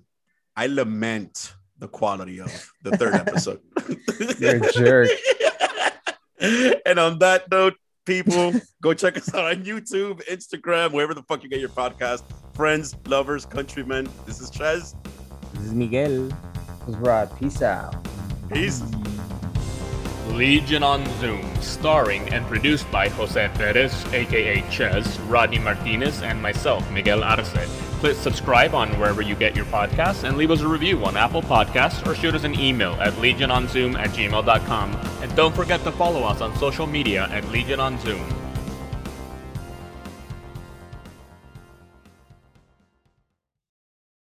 [0.53, 2.51] I lament the quality of
[2.83, 3.61] the third episode.
[4.37, 5.09] You're a jerk.
[6.85, 8.51] and on that note, people,
[8.81, 12.23] go check us out on YouTube, Instagram, wherever the fuck you get your podcast.
[12.53, 14.09] Friends, lovers, countrymen.
[14.25, 14.93] This is Chez.
[15.53, 16.27] This is Miguel.
[16.27, 17.31] This was Rod.
[17.39, 17.95] Peace out.
[18.51, 18.83] Peace.
[20.31, 26.91] Legion on Zoom, starring and produced by Jose Perez, aka Ches, Rodney Martinez, and myself,
[26.91, 27.88] Miguel Arce.
[27.99, 31.41] Please subscribe on wherever you get your podcasts and leave us a review on Apple
[31.41, 34.95] Podcasts or shoot us an email at legiononzoom at gmail.com.
[35.21, 38.38] And don't forget to follow us on social media at Legion on Zoom.